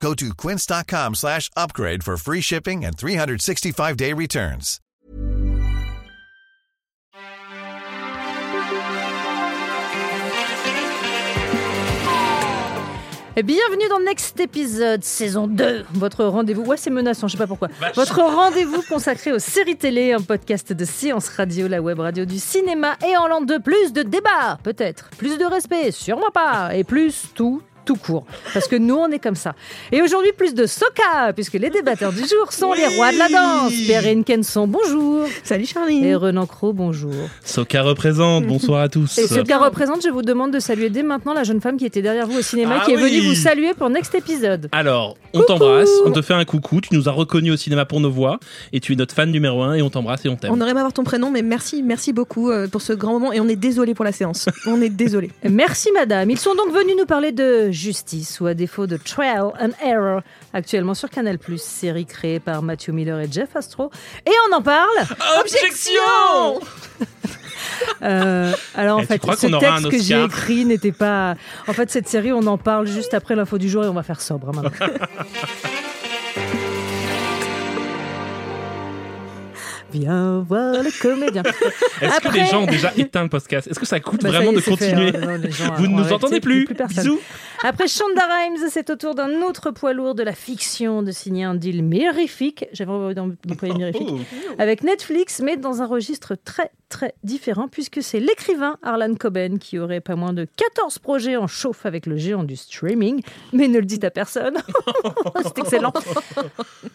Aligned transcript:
Go 0.00 0.14
to 0.14 0.34
quince.com 0.34 1.14
slash 1.14 1.50
upgrade 1.56 2.04
for 2.04 2.16
free 2.16 2.40
shipping 2.40 2.84
and 2.84 2.96
365-day 2.96 4.12
returns. 4.12 4.80
Et 13.38 13.42
bienvenue 13.42 13.86
dans 13.90 14.00
Next 14.00 14.40
Épisode, 14.40 15.04
saison 15.04 15.46
2. 15.46 15.84
Votre 15.92 16.24
rendez-vous, 16.24 16.62
ouais, 16.62 16.78
c'est 16.78 16.88
menaçant, 16.88 17.28
je 17.28 17.32
sais 17.32 17.38
pas 17.38 17.46
pourquoi. 17.46 17.68
Votre 17.94 18.22
rendez-vous 18.22 18.80
consacré 18.88 19.30
aux 19.30 19.38
séries 19.38 19.76
télé, 19.76 20.14
un 20.14 20.22
podcast 20.22 20.72
de 20.72 20.84
séance 20.86 21.28
radio, 21.28 21.68
la 21.68 21.82
web 21.82 22.00
radio 22.00 22.24
du 22.24 22.38
cinéma 22.38 22.96
et 23.06 23.14
en 23.18 23.26
l'an 23.28 23.42
de 23.42 23.58
plus 23.58 23.92
de 23.92 24.02
débats, 24.02 24.58
peut-être. 24.62 25.10
Plus 25.18 25.36
de 25.36 25.44
respect, 25.44 25.90
sûrement 25.90 26.30
pas. 26.30 26.74
Et 26.74 26.82
plus 26.82 27.26
tout, 27.34 27.60
tout 27.86 27.96
court. 27.96 28.26
Parce 28.52 28.68
que 28.68 28.76
nous, 28.76 28.96
on 28.96 29.08
est 29.10 29.18
comme 29.18 29.34
ça. 29.34 29.54
Et 29.92 30.02
aujourd'hui, 30.02 30.32
plus 30.36 30.52
de 30.54 30.66
soca, 30.66 31.32
puisque 31.34 31.54
les 31.54 31.70
débatteurs 31.70 32.12
du 32.12 32.20
jour 32.20 32.52
sont 32.52 32.72
les 32.74 32.86
rois 32.86 33.12
de 33.12 33.18
la 33.18 33.28
danse. 33.28 33.72
Perrine 33.86 34.24
Kenson, 34.24 34.66
bonjour. 34.66 35.24
Salut 35.42 35.64
Charlie. 35.64 36.04
Et 36.04 36.14
Renan 36.14 36.46
Cro, 36.46 36.72
bonjour. 36.72 37.14
Soka 37.44 37.82
représente, 37.82 38.44
bonsoir 38.46 38.82
à 38.82 38.88
tous. 38.88 39.16
Et 39.16 39.26
Soka 39.26 39.58
représente, 39.58 40.02
je 40.02 40.10
vous 40.10 40.22
demande 40.22 40.52
de 40.52 40.58
saluer 40.58 40.90
dès 40.90 41.02
maintenant 41.02 41.32
la 41.32 41.44
jeune 41.44 41.60
femme 41.60 41.78
qui 41.78 41.86
était 41.86 42.02
derrière 42.02 42.26
vous 42.26 42.38
au 42.38 42.42
cinéma, 42.42 42.80
Ah 42.80 42.84
qui 42.84 42.92
est 42.92 42.96
venue 42.96 43.20
vous 43.20 43.34
saluer 43.34 43.72
pour 43.72 43.88
Next 43.88 44.14
épisode. 44.14 44.68
Alors, 44.72 45.16
on 45.32 45.42
t'embrasse, 45.42 45.88
on 46.04 46.10
te 46.10 46.20
fait 46.20 46.34
un 46.34 46.44
coucou, 46.44 46.80
tu 46.80 46.94
nous 46.94 47.08
as 47.08 47.12
reconnus 47.12 47.54
au 47.54 47.56
cinéma 47.56 47.84
pour 47.84 48.00
nos 48.00 48.10
voix, 48.10 48.38
et 48.72 48.80
tu 48.80 48.92
es 48.92 48.96
notre 48.96 49.14
fan 49.14 49.30
numéro 49.30 49.62
un, 49.62 49.74
et 49.74 49.82
on 49.82 49.90
t'embrasse 49.90 50.24
et 50.24 50.28
on 50.28 50.36
t'aime. 50.36 50.50
On 50.52 50.60
aurait 50.60 50.72
aimé 50.72 50.80
avoir 50.80 50.92
ton 50.92 51.04
prénom, 51.04 51.30
mais 51.30 51.42
merci, 51.42 51.82
merci 51.82 52.12
beaucoup 52.12 52.50
euh, 52.50 52.66
pour 52.66 52.82
ce 52.82 52.92
grand 52.92 53.12
moment 53.12 53.32
et 53.32 53.40
on 53.40 53.48
est 53.48 53.56
désolé 53.56 53.94
pour 53.94 54.04
la 54.04 54.12
séance. 54.12 54.48
On 54.66 54.80
est 54.80 54.90
désolé. 54.90 55.30
Merci 55.48 55.90
madame. 55.92 56.30
Ils 56.30 56.38
sont 56.38 56.54
donc 56.54 56.72
venus 56.72 56.96
nous 56.98 57.06
parler 57.06 57.32
de 57.32 57.70
justice 57.76 58.40
ou 58.40 58.46
à 58.46 58.54
défaut 58.54 58.86
de 58.86 58.96
Trial 58.96 59.52
and 59.60 59.70
Error, 59.84 60.22
actuellement 60.52 60.94
sur 60.94 61.10
Canal+, 61.10 61.38
série 61.58 62.06
créée 62.06 62.40
par 62.40 62.62
Matthew 62.62 62.88
Miller 62.90 63.20
et 63.20 63.28
Jeff 63.30 63.54
Astro. 63.54 63.90
Et 64.26 64.32
on 64.50 64.56
en 64.56 64.62
parle 64.62 64.88
Objection 65.40 66.60
Euh, 68.02 68.52
alors 68.74 68.98
en 68.98 69.02
Eh, 69.02 69.06
fait, 69.06 69.20
ce 69.22 69.46
texte 69.58 69.90
que 69.90 69.98
j'ai 69.98 70.22
écrit 70.22 70.64
n'était 70.64 70.92
pas. 70.92 71.34
En 71.66 71.72
fait, 71.72 71.90
cette 71.90 72.08
série, 72.08 72.32
on 72.32 72.46
en 72.46 72.58
parle 72.58 72.86
juste 72.86 73.12
après 73.14 73.34
l'info 73.34 73.58
du 73.58 73.68
jour 73.68 73.84
et 73.84 73.88
on 73.88 73.92
va 73.94 74.02
faire 74.02 74.20
sobre 74.20 74.50
hein, 74.50 74.62
maintenant. 74.62 74.86
Viens 79.98 80.40
voir 80.40 80.82
le 80.82 80.90
comédien. 81.00 81.42
Est-ce 82.02 82.20
que 82.20 82.32
les 82.34 82.46
gens 82.46 82.62
ont 82.62 82.66
déjà 82.66 82.92
éteint 82.96 83.22
le 83.22 83.28
podcast? 83.28 83.66
Est-ce 83.68 83.78
que 83.78 83.86
ça 83.86 84.00
coûte 84.00 84.22
Bah, 84.22 84.28
vraiment 84.28 84.52
est, 84.52 84.56
de 84.56 84.60
fait, 84.60 84.70
continuer? 84.70 85.16
hein, 85.16 85.40
gens 85.48 85.74
Vous 85.76 85.86
ne 85.86 86.02
nous 86.02 86.12
entendez 86.12 86.40
plus. 86.40 86.66
Bisous 86.88 87.18
Après 87.64 87.88
Shonda 87.88 88.22
Rhimes, 88.26 88.68
c'est 88.70 88.90
au 88.90 88.96
tour 88.96 89.14
d'un 89.14 89.42
autre 89.42 89.70
poids 89.70 89.92
lourd 89.92 90.14
de 90.14 90.22
la 90.22 90.34
fiction 90.34 91.02
de 91.02 91.10
signer 91.12 91.44
un 91.44 91.54
deal 91.54 91.82
mirifique. 91.82 92.66
J'avais 92.72 92.90
envie 92.90 93.14
d'employer 93.14 93.74
mirifique. 93.74 94.08
Oh. 94.10 94.54
avec 94.58 94.82
Netflix, 94.82 95.40
mais 95.42 95.56
dans 95.56 95.82
un 95.82 95.86
registre 95.86 96.34
très 96.34 96.70
très 96.88 97.14
différent, 97.24 97.68
puisque 97.68 98.02
c'est 98.02 98.20
l'écrivain 98.20 98.76
Arlan 98.82 99.14
Coben 99.14 99.58
qui 99.58 99.78
aurait 99.78 100.00
pas 100.00 100.16
moins 100.16 100.32
de 100.32 100.46
14 100.56 100.98
projets 100.98 101.36
en 101.36 101.46
chauffe 101.46 101.86
avec 101.86 102.06
le 102.06 102.16
géant 102.16 102.44
du 102.44 102.56
streaming, 102.56 103.20
mais 103.52 103.68
ne 103.68 103.78
le 103.78 103.84
dites 103.84 104.04
à 104.04 104.10
personne. 104.10 104.56
c'est 105.42 105.58
excellent. 105.58 105.92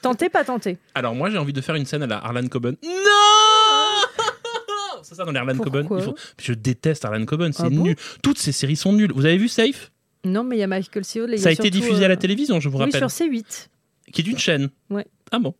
Tentez, 0.01 0.29
pas 0.29 0.43
tentez. 0.43 0.77
Alors 0.95 1.15
moi 1.15 1.29
j'ai 1.29 1.37
envie 1.37 1.53
de 1.53 1.61
faire 1.61 1.75
une 1.75 1.85
scène 1.85 2.03
à 2.03 2.07
la 2.07 2.17
Harlan 2.23 2.47
Coben. 2.47 2.75
Non 2.83 2.89
C'est 5.03 5.15
ça 5.15 5.25
dans 5.25 5.31
les 5.31 5.53
Pourquoi 5.55 5.83
Coben. 5.83 6.03
Faut- 6.03 6.15
Je 6.39 6.53
déteste 6.53 7.05
Harlan 7.05 7.25
Coben, 7.25 7.51
c'est 7.53 7.63
Ah 7.63 7.69
bon 7.69 7.83
nul. 7.83 7.95
Toutes 8.23 8.37
ces 8.37 8.51
séries 8.51 8.75
sont 8.75 8.93
nulles. 8.93 9.11
Vous 9.13 9.25
avez 9.25 9.37
vu 9.37 9.47
Safe? 9.47 9.91
Non, 10.23 10.43
mais 10.43 10.57
il 10.57 10.59
y 10.59 10.63
a 10.63 10.67
Michael 10.67 11.03
y 11.03 11.37
Ça 11.39 11.49
a 11.49 11.49
a 11.49 11.53
été 11.53 11.69
diffusé 11.71 12.05
à 12.05 12.07
la 12.07 12.13
euh, 12.13 12.17
télévision, 12.17 12.59
je 12.59 12.69
vous 12.69 12.77
Oui, 12.77 12.85
rappelle. 12.85 13.09
sur 13.09 13.25
C8. 13.25 13.67
Qui 14.13 14.21
est 14.21 14.27
une 14.27 14.37
chaîne. 14.37 14.69
Ouais. 14.89 15.07
Ah 15.33 15.39
bon 15.39 15.55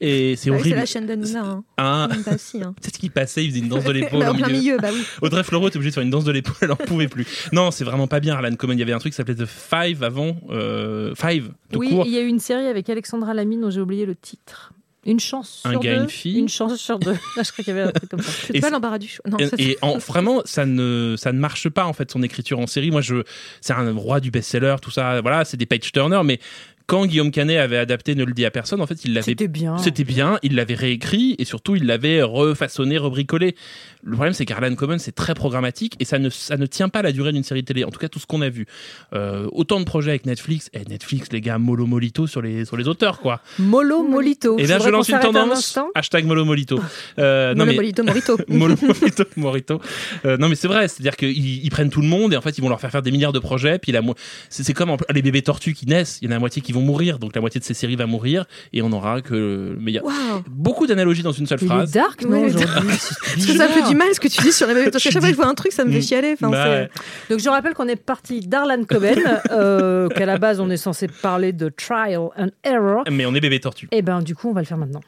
Et 0.00 0.36
c'est 0.36 0.50
Ah 0.50 0.52
oui, 0.54 0.58
c'est 0.58 0.60
horrible. 0.60 0.76
la 0.76 0.86
chaîne 0.86 1.06
d'Anouna. 1.06 1.40
Hein. 1.44 1.64
Ah, 1.76 2.08
Bah 2.24 2.38
si. 2.38 2.62
Hein. 2.62 2.74
c'est 2.80 2.94
ce 2.94 2.98
qui 2.98 3.10
passait, 3.10 3.44
il 3.44 3.50
faisait 3.50 3.60
une 3.60 3.68
danse 3.68 3.84
de 3.84 3.90
l'épaule 3.92 4.20
Bah, 4.20 4.30
au 4.30 4.34
milieu. 4.34 4.46
milieu, 4.48 4.76
bah 4.78 4.90
oui. 4.92 5.02
Audrey 5.22 5.42
Fleurot 5.42 5.68
était 5.68 5.76
obligée 5.78 5.90
de 5.90 5.94
faire 5.94 6.02
une 6.04 6.10
danse 6.10 6.24
de 6.24 6.32
l'épaule, 6.32 6.54
elle 6.62 6.70
en 6.72 6.76
pouvait 6.76 7.08
plus. 7.08 7.26
Non, 7.52 7.70
c'est 7.70 7.84
vraiment 7.84 8.06
pas 8.06 8.20
bien, 8.20 8.34
Harlan 8.34 8.54
Coben. 8.54 8.76
Il 8.76 8.80
y 8.80 8.82
avait 8.84 8.92
un 8.92 8.98
truc 8.98 9.12
qui 9.12 9.16
s'appelait 9.16 9.34
The 9.34 9.46
Five 9.46 10.02
avant. 10.04 10.36
Euh, 10.50 11.14
Five, 11.16 11.50
tout 11.72 11.80
Oui, 11.80 11.88
il 12.06 12.12
y 12.12 12.18
a 12.18 12.20
eu 12.22 12.28
une 12.28 12.38
série 12.38 12.66
avec 12.66 12.88
Alexandra 12.88 13.34
Lamine 13.34 13.60
dont 13.62 13.70
j'ai 13.70 13.80
oublié 13.80 14.06
le 14.06 14.14
titre. 14.14 14.72
Une 15.04 15.20
chance 15.20 15.62
Un 15.64 15.70
sur 15.70 15.80
gars, 15.80 15.94
deux. 15.98 16.02
une 16.02 16.08
fille 16.08 16.38
Une 16.38 16.48
chance 16.48 16.74
sur 16.76 16.98
deux. 16.98 17.12
Ah, 17.36 17.42
je 17.44 17.52
crois 17.52 17.64
qu'il 17.64 17.68
y 17.68 17.78
avait 17.78 17.88
un 17.88 17.92
truc 17.92 18.10
comme 18.10 18.20
ça. 18.20 18.32
C'est 18.46 18.56
Et 18.56 18.60
pas 18.60 18.70
l'embarras 18.70 18.98
du 18.98 19.06
choix. 19.06 19.22
Non, 19.30 19.38
Et, 19.38 19.46
ça, 19.46 19.56
et 19.58 19.78
en, 19.82 19.98
vraiment, 19.98 20.42
ça 20.44 20.66
ne, 20.66 21.14
ça 21.16 21.32
ne 21.32 21.38
marche 21.38 21.68
pas 21.68 21.84
en 21.84 21.92
fait 21.92 22.10
son 22.10 22.22
écriture 22.24 22.58
en 22.58 22.66
série. 22.66 22.90
Moi, 22.90 23.02
je, 23.02 23.22
c'est 23.60 23.72
un 23.72 23.92
roi 23.92 24.18
du 24.18 24.32
best-seller, 24.32 24.76
tout 24.82 24.90
ça. 24.90 25.20
Voilà, 25.20 25.44
c'est 25.44 25.56
des 25.56 25.66
page 25.66 25.92
turner, 25.92 26.20
mais 26.24 26.40
quand 26.86 27.06
Guillaume 27.06 27.30
Canet 27.30 27.58
avait 27.58 27.78
adapté 27.78 28.14
Ne 28.14 28.24
le 28.24 28.32
dit 28.32 28.44
à 28.44 28.50
personne, 28.50 28.80
en 28.80 28.86
fait, 28.86 29.04
il 29.04 29.12
l'avait 29.14 29.24
C'était 29.24 29.48
bien. 29.48 29.76
C'était 29.78 30.04
bien, 30.04 30.38
il 30.42 30.54
l'avait 30.54 30.74
réécrit 30.74 31.34
et 31.38 31.44
surtout 31.44 31.74
il 31.76 31.84
l'avait 31.86 32.22
refaçonné, 32.22 32.96
rebricolé. 32.98 33.54
Le 34.04 34.12
problème 34.12 34.34
c'est 34.34 34.44
qu'Arlan 34.44 34.72
Coben 34.76 35.00
c'est 35.00 35.10
très 35.16 35.34
programmatique 35.34 35.96
et 35.98 36.04
ça 36.04 36.20
ne, 36.20 36.28
ça 36.30 36.56
ne 36.56 36.66
tient 36.66 36.88
pas 36.88 37.02
la 37.02 37.10
durée 37.10 37.32
d'une 37.32 37.42
série 37.42 37.64
télé, 37.64 37.82
en 37.82 37.90
tout 37.90 37.98
cas 37.98 38.08
tout 38.08 38.20
ce 38.20 38.26
qu'on 38.26 38.40
a 38.40 38.48
vu. 38.48 38.66
Euh, 39.14 39.48
autant 39.50 39.80
de 39.80 39.84
projets 39.84 40.10
avec 40.10 40.26
Netflix, 40.26 40.70
et 40.74 40.84
Netflix 40.88 41.28
les 41.32 41.40
gars, 41.40 41.58
mollo 41.58 41.86
molito 41.86 42.28
sur 42.28 42.40
les, 42.40 42.64
sur 42.64 42.76
les 42.76 42.86
auteurs 42.86 43.18
quoi. 43.18 43.40
Molo 43.58 44.04
Molito. 44.04 44.58
Et 44.58 44.66
là 44.68 44.78
je 44.78 44.88
lance 44.90 45.08
une 45.08 45.16
un 45.16 45.20
tendance, 45.20 45.76
hashtag 45.96 46.24
mollo 46.24 46.44
molito. 46.44 46.78
Euh, 47.18 47.52
non 47.56 47.64
mais... 47.66 47.72
Monopolito, 47.72 48.04
Morito. 48.04 48.36
Mollo 48.48 48.76
molito, 48.80 49.24
morito. 49.36 49.80
Euh, 50.24 50.36
non 50.36 50.48
mais 50.48 50.54
c'est 50.54 50.68
vrai, 50.68 50.86
c'est-à-dire 50.86 51.16
qu'ils 51.16 51.64
ils 51.64 51.70
prennent 51.70 51.90
tout 51.90 52.00
le 52.02 52.06
monde 52.08 52.32
et 52.32 52.36
en 52.36 52.40
fait 52.42 52.56
ils 52.56 52.60
vont 52.60 52.68
leur 52.68 52.80
faire 52.80 52.92
faire 52.92 53.02
des 53.02 53.10
milliards 53.10 53.32
de 53.32 53.40
projets, 53.40 53.80
puis 53.80 53.90
la 53.90 54.02
mo- 54.02 54.14
c'est 54.50 54.62
c'est 54.62 54.72
comme 54.74 54.90
en- 54.90 54.98
les 55.12 55.22
bébés 55.22 55.42
tortues 55.42 55.74
qui 55.74 55.86
naissent, 55.86 56.18
il 56.22 56.26
y 56.26 56.28
en 56.28 56.30
a 56.30 56.34
la 56.34 56.40
moitié 56.40 56.62
qui 56.62 56.70
vont 56.76 56.82
mourir, 56.82 57.18
donc 57.18 57.34
la 57.34 57.40
moitié 57.40 57.58
de 57.58 57.64
ces 57.64 57.74
séries 57.74 57.96
va 57.96 58.06
mourir 58.06 58.44
et 58.72 58.82
on 58.82 58.92
aura 58.92 59.20
que... 59.22 59.76
Mais 59.80 59.90
il 59.90 59.94
y 59.94 59.98
a 59.98 60.04
Waouh. 60.04 60.14
beaucoup 60.48 60.86
d'analogies 60.86 61.22
dans 61.22 61.32
une 61.32 61.46
seule 61.46 61.58
Il 61.62 61.66
phrase. 61.68 61.90
dark, 61.92 62.22
non, 62.24 62.42
Oui, 62.42 62.54
aujourd'hui 62.54 62.66
Parce 62.86 63.16
que 63.46 63.52
ça 63.56 63.68
me 63.68 63.72
fait 63.72 63.88
du 63.88 63.94
mal 63.96 64.08
ce 64.14 64.20
que 64.20 64.28
tu 64.28 64.40
dis 64.42 64.52
sur 64.52 64.66
les 64.66 64.74
bébés. 64.74 64.90
Parce 64.90 65.02
qu'à 65.02 65.10
chaque 65.10 65.20
fois 65.22 65.30
que 65.30 65.36
je 65.36 65.40
vois 65.40 65.48
un 65.50 65.54
truc, 65.54 65.72
ça 65.72 65.84
me 65.84 65.90
fait 65.90 65.98
Mm. 65.98 66.02
chialer. 66.02 66.32
Enfin, 66.34 66.50
Bah, 66.50 66.64
ouais. 66.68 66.90
Donc 67.30 67.40
je 67.40 67.48
rappelle 67.48 67.74
qu'on 67.74 67.88
est 67.88 67.96
parti 67.96 68.40
d'Arlan 68.40 68.84
Coben, 68.84 69.18
euh, 69.50 70.08
qu'à 70.08 70.26
la 70.26 70.38
base 70.38 70.60
on 70.60 70.70
est 70.70 70.76
censé 70.76 71.08
parler 71.08 71.52
de 71.52 71.68
Trial 71.68 72.28
and 72.38 72.48
Error. 72.64 73.04
Mais 73.10 73.26
on 73.26 73.34
est 73.34 73.40
bébé 73.40 73.58
tortue. 73.60 73.88
Et 73.92 74.02
ben 74.02 74.20
du 74.22 74.34
coup 74.34 74.50
on 74.50 74.52
va 74.52 74.60
le 74.60 74.66
faire 74.66 74.78
maintenant. 74.78 75.00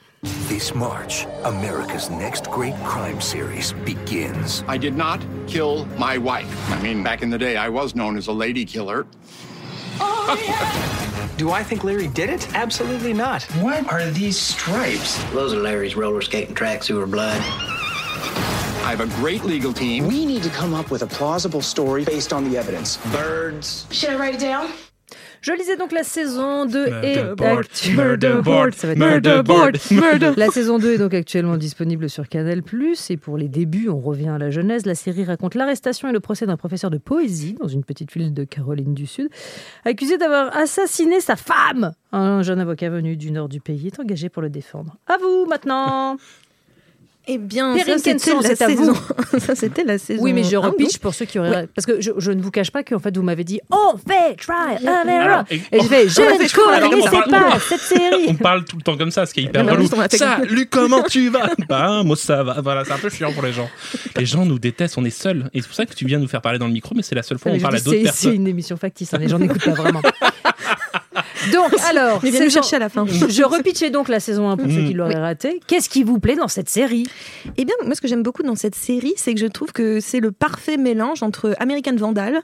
This 0.49 0.75
March, 0.75 1.27
America's 1.45 2.11
next 2.11 2.47
great 2.51 2.75
crime 2.85 3.21
series 3.21 3.73
begins. 3.87 4.65
I 4.69 4.77
did 4.79 4.97
not 4.97 5.19
kill 5.47 5.87
my 5.99 6.19
wife. 6.19 6.47
I 6.73 6.83
mean, 6.83 7.05
back 7.05 7.23
in 7.23 7.31
the 7.31 7.39
day, 7.39 7.57
I 7.57 7.69
was 7.69 7.95
known 7.95 8.17
as 8.17 8.27
a 8.29 8.33
lady 8.33 8.65
killer. 8.65 9.05
Do 11.37 11.51
I 11.51 11.63
think 11.63 11.85
Larry 11.85 12.09
did 12.09 12.31
it? 12.31 12.55
Absolutely 12.55 13.13
not. 13.13 13.45
What 13.61 13.91
are 13.91 14.05
these 14.11 14.39
stripes? 14.39 15.23
Those 15.33 15.55
are 15.55 15.59
Larry's 15.59 15.97
roller 15.97 16.21
skating 16.21 16.55
tracks 16.55 16.87
who 16.87 16.97
were 16.97 17.07
blood. 17.07 17.41
I 17.41 18.91
have 18.91 19.01
a 19.01 19.07
great 19.21 19.45
legal 19.45 19.73
team. 19.73 20.07
We 20.07 20.25
need 20.25 20.43
to 20.43 20.51
come 20.51 20.75
up 20.75 20.91
with 20.91 21.03
a 21.03 21.07
plausible 21.07 21.63
story 21.63 22.05
based 22.05 22.33
on 22.33 22.49
the 22.49 22.57
evidence. 22.57 22.97
Birds. 23.13 23.87
Should 23.91 24.11
I 24.11 24.17
write 24.17 24.35
it 24.35 24.41
down? 24.41 24.73
Je 25.41 25.53
lisais 25.53 25.77
donc 25.77 25.93
la 25.93 26.03
saison 26.03 26.67
2 26.67 26.87
Murder 26.91 27.07
est 27.07 27.35
board, 27.37 27.65
actu- 27.65 27.95
murder 27.97 28.41
board, 28.43 28.75
ça 28.75 28.87
va 28.89 28.93
être 28.95 28.99
murder 28.99 29.41
board, 29.45 29.77
murder. 29.91 30.33
La 30.37 30.49
saison 30.49 30.79
2 30.79 30.95
est 30.95 30.99
donc 30.99 31.15
actuellement 31.15 31.57
disponible 31.57 32.11
sur 32.11 32.29
Canal+. 32.29 32.63
Et 33.11 33.17
pour 33.17 33.39
les 33.39 33.49
débuts, 33.49 33.89
on 33.89 34.01
revient 34.01 34.29
à 34.31 34.39
la 34.39 34.51
genèse. 34.51 34.85
La 34.87 34.95
série 34.95 35.25
raconte 35.25 35.55
l'arrestation 35.55 36.09
et 36.09 36.13
le 36.13 36.21
procès 36.21 36.47
d'un 36.47 36.57
professeur 36.57 36.91
de 36.91 36.99
poésie 36.99 37.55
dans 37.55 37.69
une 37.69 37.85
petite 37.85 38.13
ville 38.13 38.35
de 38.35 38.45
Caroline 38.45 38.95
du 38.95 39.07
Sud, 39.07 39.29
accusé 39.85 40.19
d'avoir 40.19 40.57
assassiné 40.57 41.21
sa 41.21 41.37
femme. 41.37 41.93
Un 42.13 42.43
jeune 42.43 42.59
avocat 42.61 42.91
venu 42.91 43.17
du 43.17 43.31
nord 43.31 43.49
du 43.49 43.61
pays 43.61 43.87
est 43.89 44.01
engagé 44.01 44.29
pour 44.29 44.43
le 44.43 44.51
défendre. 44.51 44.97
À 45.07 45.17
vous 45.19 45.47
maintenant 45.49 46.17
Eh 47.31 47.37
bien, 47.39 47.75
Perrine 47.75 47.99
ça 47.99 48.05
c'était 48.05 48.33
la 48.35 48.57
saison. 48.57 48.95
ça 49.39 49.55
c'était 49.55 49.85
la 49.85 49.99
saison. 49.99 50.23
Oui, 50.23 50.33
mais 50.33 50.45
je 50.45 50.57
un, 50.57 50.61
repitch 50.61 50.99
pour 50.99 51.15
ceux 51.15 51.27
qui 51.27 51.39
auraient... 51.39 51.69
Parce 51.75 51.85
que 51.85 52.01
je, 52.01 52.13
je 52.17 52.31
ne 52.33 52.41
vous 52.41 52.51
cache 52.51 52.71
pas 52.71 52.83
qu'en 52.83 52.99
fait, 52.99 53.15
vous 53.17 53.23
m'avez 53.23 53.45
dit 53.45 53.61
«On 53.71 53.97
fait 53.99 54.35
Try 54.37 54.87
and 54.87 55.09
Error 55.09 55.21
Alors,» 55.29 55.45
Et 55.51 55.57
et- 55.73 55.81
je 55.81 55.87
fais 55.87 56.09
«Je 56.09 56.21
on 56.21 56.25
ne 56.25 56.87
on 56.87 56.91
connaissais 56.91 57.11
parle- 57.11 57.31
pas 57.31 57.59
cette 57.61 57.81
série 57.81 58.27
On 58.29 58.35
parle 58.35 58.65
tout 58.65 58.77
le 58.79 58.83
temps 58.83 58.97
comme 58.97 59.11
ça, 59.11 59.27
ce 59.27 59.35
qui 59.35 59.41
est 59.41 59.43
hyper 59.45 59.65
relou. 59.67 59.89
on 59.95 60.09
Salut, 60.17 60.67
comment 60.71 61.03
tu 61.03 61.29
vas? 61.29 61.51
Bah, 61.69 62.03
moi 62.05 62.17
ça 62.17 62.43
va. 62.43 62.61
Voilà, 62.63 62.85
c'est 62.85 62.93
un 62.93 62.99
peu 62.99 63.11
chiant 63.11 63.31
pour 63.33 63.43
les 63.43 63.53
gens. 63.53 63.69
Les 64.17 64.25
gens 64.25 64.47
nous 64.47 64.59
détestent, 64.59 64.97
on 64.97 65.05
est 65.05 65.11
seuls. 65.11 65.51
Et 65.53 65.61
c'est 65.61 65.67
pour 65.69 65.77
ça 65.77 65.85
que 65.85 65.95
tu 65.95 66.07
viens 66.07 66.19
nous 66.19 66.29
faire 66.29 66.41
parler 66.41 66.59
dans 66.59 66.67
le 66.67 66.73
micro, 66.73 66.95
mais 66.95 67.03
c'est 67.03 67.15
la 67.15 67.23
seule 67.23 67.39
fois 67.39 67.53
où 67.53 67.55
on 67.55 67.59
Je 67.59 67.63
parle 67.63 67.77
à 67.77 67.79
d'autres 67.81 67.91
c'est- 67.91 67.99
C'est 67.99 68.05
personnes. 68.05 68.35
une 68.35 68.49
émission 68.49 68.77
factice, 68.79 69.13
hein, 69.13 69.19
les 69.19 69.29
gens 69.29 69.39
n'écoutent 69.39 69.65
pas 69.65 69.73
vraiment. 69.73 70.01
Donc, 71.53 71.73
alors, 71.89 72.21
Mais 72.23 72.31
viens 72.31 72.41
nous 72.41 72.47
saison- 72.51 72.63
chercher 72.63 72.77
à 72.77 72.79
la 72.81 72.89
fin. 72.89 73.07
je 73.29 73.43
repitchais 73.43 73.91
donc 73.91 74.09
la 74.09 74.21
saison 74.21 74.49
1 74.51 74.57
pour 74.57 74.71
ceux 74.71 74.83
Mm. 74.83 74.87
qui 74.89 74.95
l'auraient 74.95 75.15
raté. 75.21 75.61
Qu'est-ce 75.67 75.89
qui 75.89 76.03
vous 76.05 76.19
plaît 76.19 76.37
dans 76.37 76.49
cette 76.49 76.69
série? 76.69 77.07
Eh 77.57 77.65
bien, 77.65 77.75
moi, 77.85 77.95
ce 77.95 78.01
que 78.01 78.09
j'aime 78.09 78.23
beaucoup 78.23 78.43
dans 78.43 78.57
cette 78.57 78.75
série, 78.75 79.15
c'est 79.17 79.35
que 79.35 79.41
je 79.41 79.47
trouve 79.47 79.73
que 79.73 80.01
c'est 80.01 80.21
le 80.21 80.33
parfait 80.33 80.77
mélange 80.77 81.23
entre 81.23 81.55
American 81.61 81.97
Vandal 81.97 82.41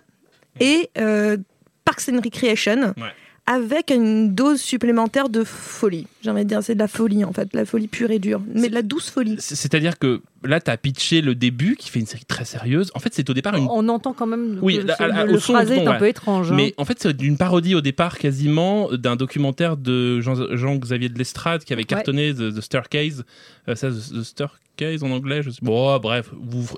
et 0.60 0.90
euh, 0.98 1.36
Parks 1.84 2.08
and 2.12 2.20
Recreation. 2.24 2.94
Ouais. 2.96 3.12
Avec 3.46 3.90
une 3.90 4.34
dose 4.34 4.58
supplémentaire 4.58 5.28
de 5.28 5.44
folie. 5.44 6.06
J'ai 6.22 6.30
envie 6.30 6.44
de 6.44 6.48
dire, 6.48 6.62
c'est 6.62 6.74
de 6.74 6.78
la 6.78 6.88
folie 6.88 7.24
en 7.26 7.32
fait, 7.34 7.48
la 7.52 7.66
folie 7.66 7.88
pure 7.88 8.10
et 8.10 8.18
dure, 8.18 8.40
mais 8.54 8.70
de 8.70 8.74
la 8.74 8.80
douce 8.80 9.10
folie. 9.10 9.36
C'est- 9.38 9.54
C'est-à-dire 9.54 9.98
que 9.98 10.22
là, 10.44 10.60
tu 10.60 10.70
as 10.70 10.76
pitché 10.76 11.20
le 11.20 11.34
début, 11.34 11.76
qui 11.76 11.90
fait 11.90 12.00
une 12.00 12.06
série 12.06 12.24
très 12.24 12.44
sérieuse. 12.44 12.90
En 12.94 12.98
fait, 13.00 13.12
c'est 13.14 13.28
au 13.30 13.34
départ 13.34 13.54
une 13.56 13.66
On 13.70 13.88
entend 13.88 14.12
quand 14.12 14.26
même 14.26 14.58
Oui, 14.62 14.78
à- 14.98 15.24
le 15.24 15.38
phrasé 15.38 15.76
est 15.76 15.86
un 15.86 15.92
ouais. 15.92 15.98
peu 15.98 16.08
étrange. 16.08 16.52
hein. 16.52 16.54
Mais 16.56 16.74
en 16.76 16.84
fait, 16.84 16.98
c'est 17.00 17.20
une 17.22 17.36
parodie 17.36 17.74
au 17.74 17.80
départ 17.80 18.18
quasiment 18.18 18.88
d'un 18.92 19.16
documentaire 19.16 19.76
de 19.76 20.20
Jean- 20.20 20.54
Jean-Xavier 20.56 21.08
de 21.08 21.18
Lestrade 21.18 21.64
qui 21.64 21.72
avait 21.72 21.84
cartonné 21.84 22.32
The, 22.34 22.54
The 22.54 22.60
Staircase. 22.60 23.24
Euh, 23.68 23.74
ça, 23.74 23.88
The, 23.90 23.94
The 23.94 24.22
Staircase 24.22 25.04
en 25.04 25.10
anglais, 25.12 25.40
je 25.44 25.50
sais. 25.50 25.58
Bon, 25.62 25.96
bref, 26.00 26.30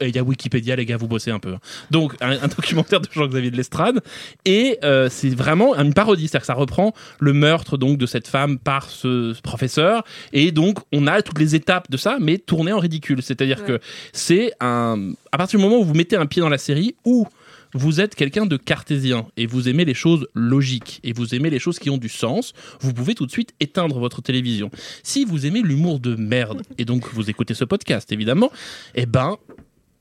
il 0.03 0.15
y 0.15 0.19
a 0.19 0.23
Wikipédia, 0.23 0.77
les 0.77 0.85
gars, 0.85 0.99
vous 0.99 1.09
bossez 1.09 1.31
un 1.31 1.39
peu. 1.39 1.55
hein. 1.55 1.61
Donc, 1.91 2.15
un, 2.21 2.33
un 2.43 2.49
documentaire 2.57 3.01
de 3.01 3.09
Jean-Xavier 3.11 3.51
de 3.51 3.57
Lestrade. 3.57 4.01
Et 4.45 4.79
euh, 4.85 5.09
c'est 5.11 5.31
vraiment 5.35 5.75
une 5.75 5.95
parodie, 5.95 6.29
c'est-à-dire 6.29 6.43
que 6.43 6.47
ça 6.47 6.53
reprend 6.55 6.93
le 7.21 7.33
meurtre 7.33 7.79
donc 7.79 7.97
de 7.97 8.05
cette 8.05 8.29
femme 8.29 8.59
par 8.59 8.91
ce, 8.91 9.33
ce 9.35 9.41
professeur. 9.41 10.05
Et 10.35 10.53
donc, 10.53 10.79
on 10.93 11.07
a 11.07 11.23
toutes 11.23 11.39
les 11.39 11.55
étapes 11.55 11.91
de 11.91 11.97
ça, 11.97 12.19
mais 12.21 12.37
tournées 12.37 12.73
en 12.75 12.81
ridicule. 12.81 13.23
C'est-à-dire 13.23 13.56
que 13.63 13.81
c'est 14.13 14.53
un. 14.61 15.13
À 15.33 15.39
partir 15.39 15.59
du 15.59 15.65
moment 15.65 15.79
où 15.81 15.85
vous 15.85 15.95
mettez 15.95 16.17
un 16.17 16.27
pied 16.27 16.41
dans 16.41 16.49
la 16.49 16.59
série, 16.59 16.95
où 17.05 17.27
vous 17.75 18.01
êtes 18.01 18.15
quelqu'un 18.15 18.47
de 18.47 18.57
cartésien 18.57 19.27
et 19.37 19.45
vous 19.47 19.69
aimez 19.69 19.85
les 19.85 19.93
choses 19.93 20.29
logiques 20.35 21.01
et 21.05 21.13
vous 21.13 21.35
aimez 21.35 21.51
les 21.51 21.59
choses 21.59 21.79
qui 21.79 21.91
ont 21.91 21.99
du 21.99 22.09
sens, 22.09 22.53
vous 22.81 22.95
pouvez 22.95 23.15
tout 23.15 23.27
de 23.27 23.31
suite 23.31 23.53
éteindre 23.61 23.99
votre 23.99 24.23
télévision. 24.23 24.71
Si 25.03 25.25
vous 25.25 25.45
aimez 25.47 25.61
l'humour 25.63 26.01
de 26.01 26.15
merde 26.17 26.63
et 26.79 26.85
donc 26.85 27.07
vous 27.13 27.29
écoutez 27.29 27.55
ce 27.55 27.65
podcast 27.65 28.13
évidemment, 28.13 28.51
eh 28.95 29.05
ben 29.05 29.37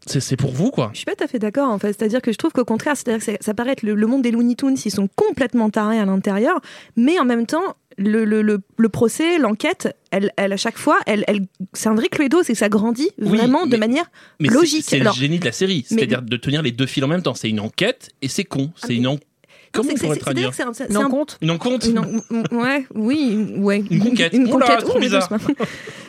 c'est 0.06 0.19
c'est 0.19 0.38
pour 0.38 0.52
vous 0.52 0.69
quoi. 0.69 0.92
Je 0.94 0.98
suis 1.00 1.06
pas 1.06 1.16
tout 1.16 1.24
à 1.24 1.28
fait 1.28 1.40
d'accord 1.40 1.69
en 1.72 1.80
fait. 1.80 1.88
C'est-à-dire 1.92 2.22
que 2.22 2.31
je 2.31 2.38
trouve 2.38 2.52
qu'au 2.54 2.63
contraire, 2.63 2.96
c'est-à-dire 2.96 3.19
que 3.25 3.31
ça- 3.31 3.38
ça 3.42 3.54
paraît 3.56 3.72
être 3.72 3.84
le, 3.84 3.96
le 3.96 4.07
monde 4.07 4.22
des 4.22 4.31
Looney 4.31 4.56
Tunes, 4.56 4.78
ils 4.86 4.92
sont 4.92 5.10
complètement 5.16 5.69
tarés 5.72 6.00
à 6.00 6.06
l'intérieur, 6.06 6.62
mais 6.96 7.19
en 7.19 7.25
même 7.25 7.48
temps, 7.48 7.75
le, 7.97 8.25
le, 8.25 8.42
le, 8.42 8.59
le 8.77 8.89
procès, 8.89 9.38
l'enquête, 9.38 9.95
elle, 10.12 10.31
elle, 10.38 10.53
à 10.53 10.57
chaque 10.57 10.77
fois, 10.77 10.97
elle, 11.06 11.24
elle, 11.27 11.45
c'est 11.74 11.89
un 11.89 11.95
vrai 11.95 12.07
cluedo, 12.09 12.44
c'est 12.44 12.53
que 12.53 12.59
ça 12.59 12.69
grandit 12.69 13.09
Oui, 13.19 13.30
vraiment 13.38 13.65
de 13.65 13.77
manière 13.77 14.06
Mais 14.39 14.50
c'est- 14.50 14.53
logique. 14.56 14.86
c'est 14.88 15.00
le 15.00 15.12
génie 15.12 15.39
de 15.39 15.45
la 15.45 15.51
série, 15.51 15.86
c'est-à-dire 15.88 16.21
de 16.21 16.38
tenir 16.38 16.62
les 16.62 16.71
deux 16.71 16.86
fils 16.88 17.03
en 17.03 17.07
même 17.07 17.21
temps. 17.21 17.33
C'est 17.36 17.50
une 17.50 17.59
enquête 17.59 18.09
et 18.21 18.27
c'est 18.27 18.44
con. 18.44 18.71
C'est 18.75 18.95
une 18.95 19.07
en- 19.07 19.18
Comment 19.71 19.89
on 19.94 19.97
pourrait 19.97 20.18
traduire 20.18 20.53
c'est 20.53 20.63
un- 20.63 20.71
un- 20.89 21.03
encontre 21.06 21.38
Une 21.42 21.51
encontre 21.51 21.88
ouais, 22.51 22.86
oui, 22.95 23.53
ouais. 23.57 23.83
Une 23.92 24.00
conquête. 24.00 24.33
Une 24.33 24.44
Oula, 24.53 24.65
conquête. 24.68 24.86
trop 24.86 24.97
Ouh, 24.97 25.01
bizarre. 25.01 25.30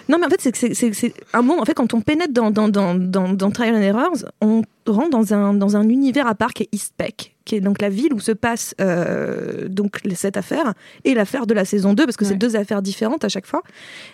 non, 0.09 0.19
mais 0.19 0.27
en 0.27 0.29
fait, 0.29 0.41
c'est 0.41 0.53
que 0.53 0.59
c'est- 0.59 0.75
c'est 0.75 0.93
c'est 0.93 1.13
un 1.33 1.43
monde. 1.43 1.59
En 1.61 1.65
fait, 1.65 1.75
quand 1.75 1.93
on 1.95 2.01
pénètre 2.01 2.33
dans, 2.33 2.51
dans, 2.53 2.69
dans, 2.69 2.95
dans, 2.95 3.33
dans 3.33 3.51
Trial 3.51 3.75
and 3.75 3.81
Errors, 3.83 4.25
on 4.41 4.63
rentre 4.87 5.11
dans 5.11 5.35
un, 5.35 5.53
dans 5.55 5.77
un 5.77 5.89
univers 5.89 6.27
à 6.29 6.35
part 6.37 6.53
qui 6.55 6.65
est 6.65 6.69
East 6.73 6.95
Peck, 6.97 7.36
qui 7.47 7.55
est 7.55 7.61
donc 7.61 7.81
la 7.81 7.89
ville 7.89 8.13
où 8.13 8.21
se 8.21 8.33
passe 8.33 8.75
euh, 8.81 9.69
donc 9.69 10.01
cette 10.15 10.37
affaire 10.37 10.75
et 11.05 11.15
l'affaire 11.15 11.47
de 11.47 11.55
la 11.55 11.65
saison 11.65 11.95
2, 11.95 12.05
parce 12.05 12.19
que 12.19 12.27
c'est 12.27 12.35
deux 12.35 12.57
affaires 12.57 12.83
différentes 12.83 13.25
à 13.25 13.31
chaque 13.31 13.47
fois. 13.47 13.63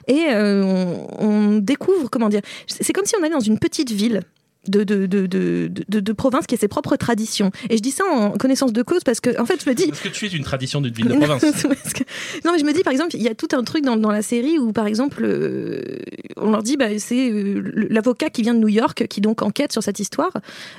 Et 0.06 0.26
euh, 0.31 0.62
on, 0.62 1.06
on 1.19 1.58
découvre, 1.58 2.08
comment 2.08 2.29
dire, 2.29 2.43
c'est 2.67 2.93
comme 2.93 3.06
si 3.06 3.17
on 3.19 3.25
allait 3.25 3.34
dans 3.34 3.40
une 3.40 3.58
petite 3.58 3.90
ville 3.90 4.23
de, 4.69 4.85
de, 4.85 5.06
de, 5.06 5.69
de, 5.88 6.12
province 6.12 6.47
qui 6.47 6.55
a 6.55 6.59
ses 6.59 6.69
propres 6.69 6.97
traditions. 6.97 7.50
Et 7.69 7.76
je 7.76 7.82
dis 7.82 7.91
ça 7.91 8.05
en 8.05 8.31
connaissance 8.32 8.73
de 8.73 8.82
cause 8.82 9.03
parce 9.05 9.20
que, 9.20 9.41
en 9.41 9.44
fait, 9.44 9.62
je 9.64 9.69
me 9.69 9.75
dis, 9.75 9.88
Parce 9.88 10.00
que 10.00 10.09
tu 10.09 10.26
es 10.26 10.29
une 10.29 10.44
tradition 10.44 10.81
d'une 10.81 10.93
ville 10.94 11.09
de 11.09 11.14
province. 11.17 11.41
que- 11.94 12.05
non, 12.44 12.53
mais 12.53 12.59
je 12.59 12.64
me 12.64 12.73
dis, 12.73 12.82
par 12.82 12.93
exemple, 12.93 13.14
il 13.14 13.23
y 13.23 13.29
a 13.29 13.35
tout 13.35 13.49
un 13.53 13.64
truc 13.64 13.85
dans, 13.85 13.97
dans 13.97 14.11
la 14.11 14.23
série 14.23 14.59
où, 14.59 14.73
par 14.73 14.87
exemple, 14.87 15.23
euh, 15.25 15.99
on 16.37 16.50
leur 16.50 16.62
dit, 16.62 16.76
bah, 16.76 16.99
c'est 16.99 17.31
euh, 17.31 17.87
l'avocat 17.91 18.31
qui 18.31 18.43
vient 18.43 18.55
de 18.55 18.61
New 18.61 18.69
York, 18.69 19.06
qui 19.09 19.20
donc 19.20 19.43
enquête 19.43 19.73
sur 19.73 19.82
cette 19.82 19.99
histoire, 19.99 20.32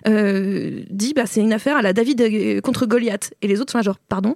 euh, 0.07 0.81
dit, 0.89 1.13
bah, 1.13 1.25
c'est 1.25 1.41
une 1.41 1.53
affaire 1.53 1.75
à 1.77 1.81
la 1.81 1.93
David 1.93 2.61
contre 2.61 2.85
Goliath. 2.85 3.33
Et 3.41 3.47
les 3.47 3.59
autres 3.59 3.71
sont 3.71 3.77
là, 3.79 3.83
genre, 3.83 3.99
pardon? 4.07 4.35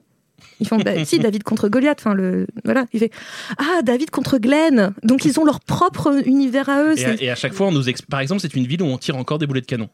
Ils 0.59 0.67
font, 0.67 0.77
bah, 0.77 1.05
si, 1.05 1.19
David 1.19 1.43
contre 1.43 1.69
Goliath. 1.69 1.99
Enfin, 1.99 2.13
le, 2.13 2.47
voilà. 2.65 2.85
Il 2.93 2.99
fait, 2.99 3.11
ah, 3.57 3.81
David 3.83 4.09
contre 4.09 4.37
Glenn. 4.37 4.93
Donc, 5.03 5.25
ils 5.25 5.39
ont 5.39 5.45
leur 5.45 5.59
propre 5.59 6.21
univers 6.25 6.69
à 6.69 6.83
eux. 6.83 6.97
Et 6.99 7.05
à, 7.05 7.13
et 7.21 7.29
à 7.29 7.35
chaque 7.35 7.53
fois, 7.53 7.67
on 7.67 7.71
nous 7.71 7.87
exp- 7.87 8.05
par 8.09 8.19
exemple, 8.19 8.41
c'est 8.41 8.53
une 8.55 8.65
ville 8.65 8.81
où 8.81 8.85
on 8.85 8.97
tire 8.97 9.15
encore 9.17 9.37
des 9.37 9.47
boulets 9.47 9.61
de 9.61 9.65
canon. 9.65 9.89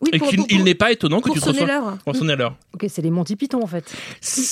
Oui, 0.00 0.10
et 0.12 0.18
pour- 0.18 0.28
il 0.32 0.36
pour- 0.56 0.64
n'est 0.64 0.74
pas 0.74 0.92
étonnant 0.92 1.20
que 1.20 1.30
tu 1.30 1.38
reçois. 1.38 1.66
l'heure. 1.66 1.98
Pour 2.04 2.16
sonner 2.16 2.36
l'heure. 2.36 2.56
Ok, 2.74 2.86
c'est 2.88 3.02
les 3.02 3.10
Monty 3.10 3.36
Python 3.36 3.62
en 3.62 3.66
fait. 3.66 3.92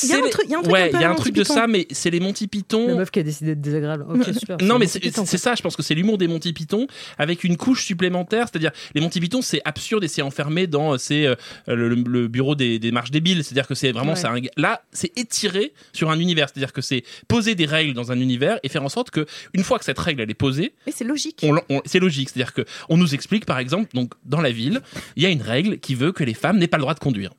Il 0.02 0.08
y 0.10 0.12
a 0.12 0.16
un 0.18 0.28
truc- 0.28 0.44
il 0.46 0.50
y 0.50 0.54
a 0.54 0.58
un 0.58 0.62
truc 0.62 0.72
ouais, 0.74 0.82
un 0.82 0.88
peu 0.90 0.96
il 0.96 1.00
y 1.00 1.04
a 1.04 1.06
à 1.06 1.10
un 1.10 1.14
la 1.14 1.16
truc 1.16 1.36
Monty 1.36 1.38
de 1.40 1.44
ça, 1.44 1.54
Python. 1.54 1.68
mais 1.68 1.86
c'est 1.90 2.10
les 2.10 2.20
Monty 2.20 2.44
La 2.44 2.48
Python. 2.48 2.96
meuf 2.96 3.10
qui 3.10 3.18
a 3.20 3.22
décidé 3.22 3.50
d'être 3.54 3.60
désagréable. 3.60 4.06
Ok, 4.08 4.24
super. 4.38 4.56
Non, 4.60 4.78
mais 4.78 4.86
Monty 4.86 5.12
c'est 5.26 5.38
ça, 5.38 5.54
je 5.54 5.62
pense 5.62 5.76
que 5.76 5.82
c'est 5.82 5.94
l'humour 5.94 6.18
des 6.18 6.28
Monty 6.28 6.52
Python 6.52 6.86
avec 7.18 7.44
une 7.44 7.56
couche 7.56 7.84
supplémentaire. 7.84 8.46
C'est-à-dire, 8.50 8.72
les 8.94 9.00
Monty 9.00 9.20
Python, 9.20 9.42
c'est 9.42 9.60
absurde 9.64 10.04
et 10.04 10.08
c'est 10.08 10.22
enfermé 10.22 10.66
dans 10.66 10.94
euh, 10.94 10.98
c'est, 10.98 11.26
euh, 11.26 11.34
le, 11.66 11.88
le 11.94 12.28
bureau 12.28 12.54
des, 12.54 12.78
des 12.78 12.90
marches 12.92 13.10
débiles. 13.10 13.42
C'est-à-dire 13.44 13.66
que 13.66 13.74
c'est 13.74 13.92
vraiment. 13.92 14.12
Ouais. 14.12 14.16
c'est 14.18 14.26
un- 14.26 14.40
là, 14.56 14.82
c'est 14.92 15.16
étiré 15.18 15.72
sur 15.92 16.10
un 16.10 16.18
univers. 16.18 16.48
C'est-à-dire 16.52 16.72
que 16.72 16.80
c'est 16.82 17.04
poser 17.28 17.54
des 17.54 17.66
règles 17.66 17.94
dans 17.94 18.12
un 18.12 18.20
univers 18.20 18.58
et 18.62 18.68
faire 18.68 18.82
en 18.84 18.88
sorte 18.88 19.10
que, 19.10 19.26
une 19.54 19.62
fois 19.64 19.78
que 19.78 19.84
cette 19.84 19.98
règle 19.98 20.20
elle 20.22 20.30
est 20.30 20.34
posée, 20.34 20.74
Mais 20.86 20.92
c'est 20.94 21.04
logique. 21.04 21.46
c'est 21.86 22.00
logique. 22.00 22.28
C'est-à-dire 22.30 22.52
que 22.52 22.64
on 22.88 22.96
nous 22.96 23.14
explique, 23.14 23.46
par 23.46 23.58
exemple, 23.58 23.88
donc 23.94 24.12
dans 24.24 24.40
la 24.40 24.50
ville, 24.50 24.80
il 25.16 25.22
y 25.22 25.26
a 25.26 25.28
une 25.30 25.37
règle 25.42 25.78
qui 25.78 25.94
veut 25.94 26.12
que 26.12 26.24
les 26.24 26.34
femmes 26.34 26.58
n'aient 26.58 26.68
pas 26.68 26.76
le 26.76 26.82
droit 26.82 26.94
de 26.94 27.00
conduire. 27.00 27.32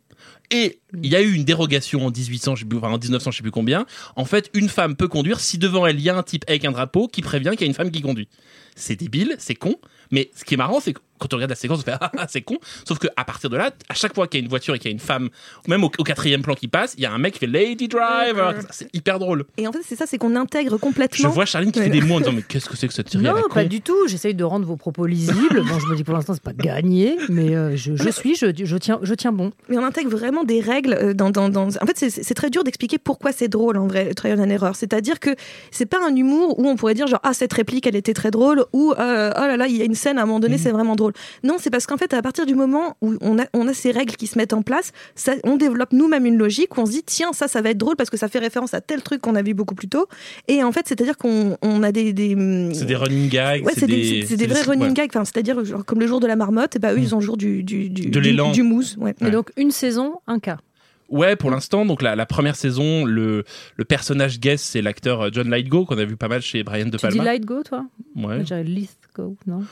Et 0.51 0.79
il 1.03 1.09
y 1.09 1.15
a 1.15 1.21
eu 1.21 1.33
une 1.33 1.43
dérogation 1.43 2.05
en 2.05 2.11
1800, 2.11 2.55
je 2.55 2.61
sais 2.61 2.67
plus, 2.67 2.79
enfin 2.79 2.89
en 2.89 2.97
1900, 2.97 3.31
je 3.31 3.37
sais 3.37 3.43
plus 3.43 3.51
combien. 3.51 3.85
En 4.15 4.25
fait, 4.25 4.49
une 4.53 4.67
femme 4.67 4.95
peut 4.95 5.07
conduire 5.07 5.39
si 5.39 5.57
devant 5.57 5.85
elle 5.85 5.97
il 5.97 6.01
y 6.01 6.09
a 6.09 6.17
un 6.17 6.23
type 6.23 6.43
avec 6.47 6.65
un 6.65 6.71
drapeau 6.71 7.07
qui 7.07 7.21
prévient 7.21 7.51
qu'il 7.51 7.61
y 7.61 7.63
a 7.65 7.67
une 7.67 7.75
femme 7.75 7.91
qui 7.91 8.01
conduit. 8.01 8.27
C'est 8.75 8.95
débile, 8.95 9.35
c'est 9.37 9.55
con. 9.55 9.75
Mais 10.11 10.31
ce 10.35 10.43
qui 10.43 10.55
est 10.55 10.57
marrant, 10.57 10.79
c'est 10.79 10.93
que 10.93 11.01
quand 11.19 11.33
on 11.33 11.37
regarde 11.37 11.51
la 11.51 11.55
séquence, 11.55 11.79
on 11.79 11.83
fait 11.83 11.95
ah, 11.99 12.11
ah, 12.17 12.25
c'est 12.29 12.41
con. 12.41 12.57
Sauf 12.87 12.97
que 12.99 13.07
à 13.15 13.25
partir 13.25 13.49
de 13.49 13.57
là, 13.57 13.71
à 13.89 13.93
chaque 13.93 14.15
fois 14.15 14.27
qu'il 14.27 14.39
y 14.39 14.41
a 14.41 14.43
une 14.43 14.49
voiture 14.49 14.73
et 14.75 14.79
qu'il 14.79 14.89
y 14.89 14.91
a 14.91 14.93
une 14.93 14.99
femme, 14.99 15.29
même 15.67 15.83
au, 15.83 15.91
au 15.97 16.03
quatrième 16.03 16.41
plan 16.41 16.55
qui 16.55 16.67
passe, 16.67 16.93
il 16.97 17.03
y 17.03 17.05
a 17.05 17.11
un 17.11 17.17
mec 17.17 17.33
qui 17.33 17.39
fait 17.39 17.47
Lady 17.47 17.87
Driver. 17.87 18.55
C'est 18.71 18.93
hyper 18.93 19.19
drôle. 19.19 19.45
Et 19.57 19.67
en 19.67 19.71
fait, 19.71 19.79
c'est 19.85 19.95
ça, 19.95 20.05
c'est 20.07 20.17
qu'on 20.17 20.35
intègre 20.35 20.71
Je 20.71 20.75
complètement. 20.77 21.29
vois 21.29 21.45
Charline 21.45 21.71
qui 21.71 21.79
fait 21.79 21.89
des 21.89 22.01
mots 22.01 22.15
en 22.15 22.19
disant 22.19 22.31
mais 22.31 22.41
qu'est-ce 22.41 22.69
que 22.69 22.77
c'est 22.77 22.87
que 22.87 22.93
cette 22.93 23.09
série? 23.09 23.25
À 23.27 23.33
la 23.33 23.39
Non, 23.41 23.43
con 23.47 23.53
pas 23.53 23.65
du 23.65 23.81
tout. 23.81 24.07
J'essaye 24.07 24.33
de 24.33 24.43
rendre 24.43 24.65
vos 24.65 24.75
propos 24.77 25.05
lisibles. 25.05 25.63
Bon, 25.67 25.79
je 25.79 25.85
me 25.87 25.95
dis 25.95 26.03
pour 26.03 26.13
l'instant, 26.13 26.33
c'est 26.33 26.43
pas 26.43 26.53
gagné, 26.53 27.17
mais 27.29 27.55
euh, 27.55 27.75
je, 27.75 27.95
je 27.95 28.09
suis, 28.09 28.35
je, 28.35 28.47
je, 28.63 28.77
tiens, 28.77 28.99
je 29.01 29.13
tiens 29.13 29.31
bon. 29.31 29.51
Mais 29.67 29.77
on 29.77 29.83
intègre 29.83 30.09
vraiment 30.09 30.43
des 30.43 30.61
règles 30.61 30.93
euh, 30.93 31.13
dans. 31.13 31.29
dans, 31.29 31.49
dans... 31.49 31.67
En 31.67 31.85
fait, 31.85 31.97
c'est 32.09 32.33
très 32.33 32.49
dur 32.49 32.63
d'expliquer 32.63 32.97
pourquoi 32.97 33.31
c'est 33.31 33.47
drôle 33.47 33.77
en 33.77 33.87
vrai, 33.87 34.13
Trial 34.13 34.39
and 34.39 34.49
Error. 34.49 34.75
C'est-à-dire 34.75 35.19
que 35.19 35.31
c'est 35.71 35.85
pas 35.85 35.97
un 36.07 36.15
humour 36.15 36.57
où 36.59 36.67
on 36.67 36.75
pourrait 36.75 36.93
dire 36.93 37.07
genre 37.07 37.19
ah 37.23 37.33
cette 37.33 37.53
réplique 37.53 37.85
elle 37.87 37.95
était 37.95 38.13
très 38.13 38.31
drôle 38.31 38.65
ou 38.73 38.93
euh, 38.97 39.31
oh 39.35 39.39
là 39.41 39.57
là 39.57 39.67
il 39.67 39.75
y 39.77 39.81
a 39.81 39.85
une 39.85 39.95
scène 39.95 40.17
à 40.17 40.23
un 40.23 40.25
moment 40.25 40.39
donné 40.39 40.55
Mhm. 40.55 40.61
c'est 40.63 40.71
vraiment 40.71 40.95
drôle. 40.95 41.08
Non, 41.43 41.55
c'est 41.59 41.69
parce 41.69 41.85
qu'en 41.85 41.97
fait 41.97 42.13
à 42.13 42.21
partir 42.21 42.45
du 42.45 42.55
moment 42.55 42.97
où 43.01 43.15
on 43.21 43.39
a 43.39 43.45
on 43.53 43.67
a 43.67 43.73
ces 43.73 43.91
règles 43.91 44.15
qui 44.15 44.27
se 44.27 44.37
mettent 44.37 44.53
en 44.53 44.61
place, 44.61 44.91
ça, 45.15 45.33
on 45.43 45.57
développe 45.57 45.93
nous-mêmes 45.93 46.25
une 46.25 46.37
logique 46.37 46.77
où 46.77 46.81
on 46.81 46.85
se 46.85 46.91
dit 46.91 47.03
tiens 47.05 47.33
ça 47.33 47.47
ça 47.47 47.61
va 47.61 47.69
être 47.71 47.77
drôle 47.77 47.95
parce 47.95 48.09
que 48.09 48.17
ça 48.17 48.27
fait 48.27 48.39
référence 48.39 48.73
à 48.73 48.81
tel 48.81 49.01
truc 49.01 49.21
qu'on 49.21 49.35
a 49.35 49.41
vu 49.41 49.53
beaucoup 49.53 49.75
plus 49.75 49.89
tôt. 49.89 50.07
Et 50.47 50.63
en 50.63 50.71
fait 50.71 50.87
c'est-à-dire 50.87 51.17
qu'on 51.17 51.57
on 51.61 51.83
a 51.83 51.91
des, 51.91 52.13
des 52.13 52.35
C'est 52.73 52.85
des 52.85 52.95
running 52.95 53.29
gags. 53.29 53.65
Ouais, 53.65 53.73
c'est 53.75 53.87
des, 53.87 54.47
vrais 54.47 54.61
running 54.61 54.93
gags, 54.93 55.09
enfin, 55.13 55.25
c'est-à-dire 55.25 55.61
comme 55.85 55.99
le 55.99 56.07
jour 56.07 56.19
de 56.19 56.27
la 56.27 56.35
marmotte, 56.35 56.75
et 56.75 56.79
bah, 56.79 56.93
eux, 56.93 56.99
ils 56.99 57.13
ont 57.15 57.19
le 57.19 57.25
jour 57.25 57.37
du, 57.37 57.63
du, 57.63 57.89
du, 57.89 58.07
De 58.09 58.19
du- 58.19 58.29
l'élan. 58.29 58.51
du 58.51 58.63
mousse. 58.63 58.95
Ouais. 58.97 59.13
Et 59.25 59.31
donc, 59.31 59.51
une 59.57 59.71
saison, 59.71 60.15
un 60.27 60.39
cas. 60.39 60.57
Ouais, 61.09 61.35
pour 61.35 61.51
l'instant, 61.51 61.85
donc 61.85 62.01
la, 62.01 62.15
la 62.15 62.25
première 62.25 62.55
saison, 62.55 63.05
le, 63.05 63.43
le 63.75 63.85
personnage 63.85 64.39
guest, 64.39 64.65
c'est 64.65 64.81
l'acteur 64.81 65.21
euh, 65.21 65.29
John 65.31 65.53
Lithgow 65.53 65.85
qu'on 65.85 65.97
a 65.97 66.05
vu 66.05 66.15
pas 66.17 66.27
mal 66.27 66.41
chez 66.41 66.63
Brian 66.63 66.85
De 66.85 66.97
Tu 66.97 67.07
dis 67.07 67.17
Palma. 67.17 67.39
Go, 67.39 67.63
toi 67.63 67.85
Ouais. 68.15 68.39
Dirais 68.43 68.63
Lithgow, 68.63 69.35
non 69.47 69.63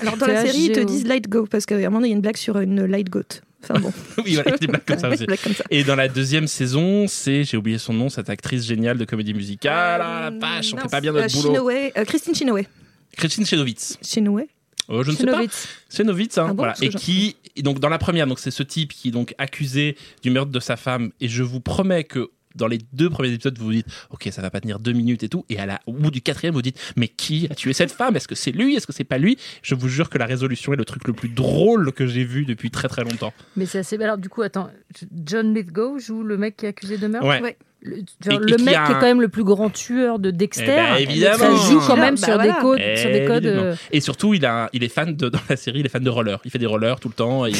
Alors, 0.00 0.16
dans 0.16 0.26
la 0.26 0.44
série, 0.46 0.58
ils 0.66 0.72
te 0.72 0.80
disent 0.80 1.06
light 1.06 1.28
go, 1.28 1.46
parce 1.50 1.66
qu'à 1.66 1.76
un 1.76 1.90
moment, 1.90 2.04
il 2.04 2.08
y 2.10 2.12
a 2.12 2.14
une 2.16 2.20
blague 2.22 2.36
sur 2.36 2.58
une 2.58 2.84
light 2.84 3.10
goat. 3.10 3.22
Enfin 3.62 3.80
bon. 3.80 3.92
oui, 4.24 4.34
voilà, 4.34 4.50
il 4.50 4.52
y 4.52 4.54
a 4.54 4.58
des 4.58 4.66
blagues 4.68 4.84
comme 4.86 4.98
ça 4.98 5.08
aussi. 5.12 5.26
comme 5.26 5.54
ça. 5.54 5.64
Et 5.70 5.82
dans 5.82 5.96
la 5.96 6.08
deuxième 6.08 6.46
saison, 6.46 7.06
c'est, 7.08 7.42
j'ai 7.44 7.56
oublié 7.56 7.78
son 7.78 7.92
nom, 7.92 8.08
cette 8.08 8.30
actrice 8.30 8.64
géniale 8.64 8.96
de 8.98 9.04
comédie 9.04 9.34
musicale. 9.34 10.00
Ah 10.02 10.30
la 10.30 10.38
vache, 10.38 10.72
on 10.72 10.76
fait 10.76 10.82
Mince, 10.84 10.90
pas 10.92 11.00
bien 11.00 11.14
euh, 11.14 11.22
notre 11.22 11.34
boulot. 11.34 11.54
Chinoway, 11.54 11.92
euh, 11.96 12.04
Christine 12.04 12.34
Chinoway. 12.34 12.66
Christine 13.16 13.46
Chenowitz. 13.46 13.98
Chinoway 14.02 14.48
Oh, 14.88 15.02
je 15.02 15.10
ne 15.10 15.16
sais 15.16 15.24
pas. 15.26 15.32
Chenowitz. 15.32 15.68
Chenowitz, 15.90 16.38
hein, 16.38 16.46
Ah 16.48 16.52
bon, 16.52 16.56
voilà. 16.56 16.74
Et 16.80 16.88
qui, 16.90 17.36
et 17.56 17.62
donc 17.62 17.80
dans 17.80 17.88
la 17.88 17.98
première, 17.98 18.26
donc 18.26 18.38
c'est 18.38 18.50
ce 18.50 18.62
type 18.62 18.92
qui 18.92 19.08
est 19.08 19.12
donc 19.12 19.34
accusé 19.38 19.96
du 20.22 20.30
meurtre 20.30 20.52
de 20.52 20.60
sa 20.60 20.76
femme. 20.76 21.10
Et 21.20 21.28
je 21.28 21.42
vous 21.42 21.60
promets 21.60 22.04
que 22.04 22.30
dans 22.54 22.68
les 22.68 22.78
deux 22.94 23.10
premiers 23.10 23.32
épisodes, 23.32 23.58
vous 23.58 23.66
vous 23.66 23.72
dites, 23.72 23.86
ok, 24.10 24.28
ça 24.32 24.40
va 24.40 24.50
pas 24.50 24.60
tenir 24.60 24.78
deux 24.78 24.92
minutes 24.92 25.22
et 25.22 25.28
tout. 25.28 25.44
Et 25.50 25.58
à 25.58 25.66
la, 25.66 25.80
au 25.86 25.92
bout 25.92 26.10
du 26.10 26.22
quatrième, 26.22 26.54
vous 26.54 26.62
dites, 26.62 26.80
mais 26.96 27.08
qui 27.08 27.46
a 27.50 27.54
tué 27.54 27.74
cette 27.74 27.92
femme? 27.92 28.16
Est-ce 28.16 28.26
que 28.28 28.34
c'est 28.34 28.50
lui? 28.52 28.76
Est-ce 28.76 28.86
que 28.86 28.94
c'est 28.94 29.04
pas 29.04 29.18
lui? 29.18 29.36
Je 29.60 29.74
vous 29.74 29.88
jure 29.88 30.08
que 30.08 30.16
la 30.16 30.24
résolution 30.24 30.72
est 30.72 30.76
le 30.76 30.86
truc 30.86 31.06
le 31.06 31.12
plus 31.12 31.28
drôle 31.28 31.92
que 31.92 32.06
j'ai 32.06 32.24
vu 32.24 32.46
depuis 32.46 32.70
très 32.70 32.88
très 32.88 33.04
longtemps. 33.04 33.34
Mais 33.56 33.66
c'est 33.66 33.78
assez. 33.78 34.00
Alors, 34.02 34.16
du 34.16 34.30
coup, 34.30 34.40
attends, 34.40 34.70
John 35.24 35.52
Lithgow 35.52 35.98
joue 35.98 36.22
le 36.22 36.38
mec 36.38 36.56
qui 36.56 36.64
est 36.64 36.70
accusé 36.70 36.96
de 36.96 37.06
meurtre? 37.06 37.28
Ouais. 37.28 37.42
Ouais. 37.42 37.58
Le, 37.82 37.98
Et- 37.98 38.62
mec 38.62 38.74
qui 38.74 38.90
est 38.92 38.94
quand 38.94 39.00
même 39.02 39.20
le 39.20 39.28
plus 39.28 39.44
grand 39.44 39.70
tueur 39.70 40.18
de 40.18 40.30
Dexter. 40.30 40.64
Eh 40.64 41.04
ben, 41.04 41.10
évidemment. 41.10 41.56
Ça 41.56 41.70
joue 41.70 41.78
quand 41.86 41.96
même 41.96 42.16
Bah, 42.16 42.26
sur, 42.26 42.34
voilà. 42.34 42.52
des 42.54 42.58
codes, 42.60 42.96
sur 42.96 43.10
des 43.12 43.24
codes. 43.26 43.46
Euh, 43.46 43.74
Et 43.92 44.00
surtout, 44.00 44.34
il, 44.34 44.44
a, 44.44 44.68
il 44.72 44.82
est 44.82 44.88
fan 44.88 45.14
de, 45.14 45.28
dans 45.28 45.38
la 45.48 45.56
série, 45.56 45.80
il 45.80 45.86
est 45.86 45.90
fan 45.90 46.02
de 46.02 46.10
roller. 46.10 46.40
Il 46.44 46.50
fait 46.50 46.58
des 46.58 46.66
rollers 46.66 46.98
tout 46.98 47.08
le 47.08 47.14
temps 47.14 47.46
et, 47.46 47.52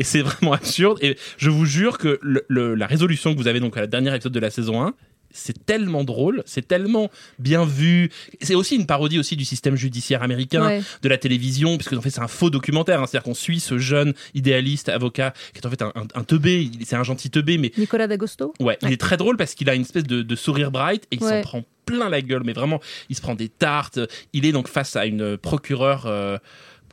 c'est 0.00 0.20
vraiment 0.22 0.52
absurde. 0.52 0.98
Et 1.02 1.16
je 1.38 1.48
vous 1.50 1.64
jure 1.64 1.98
que 1.98 2.18
le- 2.20 2.44
le- 2.48 2.74
la 2.74 2.86
résolution 2.86 3.32
que 3.32 3.38
vous 3.38 3.48
avez 3.48 3.60
donc 3.60 3.76
à 3.76 3.80
la 3.80 3.86
dernière 3.86 4.12
épisode 4.14 4.32
de 4.32 4.40
la 4.40 4.50
saison 4.50 4.82
1, 4.82 4.92
c'est 5.34 5.66
tellement 5.66 6.04
drôle, 6.04 6.42
c'est 6.46 6.66
tellement 6.66 7.10
bien 7.38 7.66
vu. 7.66 8.10
C'est 8.40 8.54
aussi 8.54 8.76
une 8.76 8.86
parodie 8.86 9.18
aussi 9.18 9.36
du 9.36 9.44
système 9.44 9.76
judiciaire 9.76 10.22
américain, 10.22 10.64
Ouais. 10.64 10.82
de 11.02 11.08
la 11.10 11.18
télévision, 11.18 11.76
puisque 11.76 11.92
en 11.92 12.00
fait 12.00 12.10
c'est 12.10 12.22
un 12.22 12.28
faux 12.28 12.48
documentaire. 12.48 13.02
hein. 13.02 13.06
C'est-à-dire 13.06 13.24
qu'on 13.24 13.34
suit 13.34 13.60
ce 13.60 13.76
jeune 13.78 14.14
idéaliste 14.34 14.88
avocat 14.88 15.34
qui 15.52 15.60
est 15.60 15.66
en 15.66 15.70
fait 15.70 15.82
un, 15.82 15.92
un, 15.96 16.06
un 16.14 16.24
teubé. 16.24 16.70
C'est 16.84 16.96
un 16.96 17.02
gentil 17.02 17.28
teubé, 17.30 17.58
mais 17.58 17.72
Nicolas 17.76 18.06
D'Agosto? 18.06 18.54
Ouais, 18.60 18.78
il 18.82 18.92
est 18.92 19.00
très 19.00 19.16
drôle 19.16 19.36
parce 19.36 19.54
qu'il 19.54 19.68
a 19.68 19.74
une 19.74 19.82
espèce 19.82 20.04
de, 20.04 20.22
de 20.22 20.36
sourire 20.36 20.70
bright 20.70 21.04
et 21.10 21.16
il 21.16 21.20
s'en 21.20 21.26
Ouais. 21.26 21.42
prend 21.42 21.64
plein 21.84 22.08
la 22.08 22.22
gueule, 22.22 22.44
mais 22.46 22.54
vraiment, 22.54 22.80
il 23.10 23.16
se 23.16 23.20
prend 23.20 23.34
des 23.34 23.50
tartes. 23.50 23.98
Il 24.32 24.46
est 24.46 24.52
donc 24.52 24.68
face 24.68 24.96
à 24.96 25.04
une 25.04 25.36
procureure, 25.36 26.04
euh, 26.06 26.38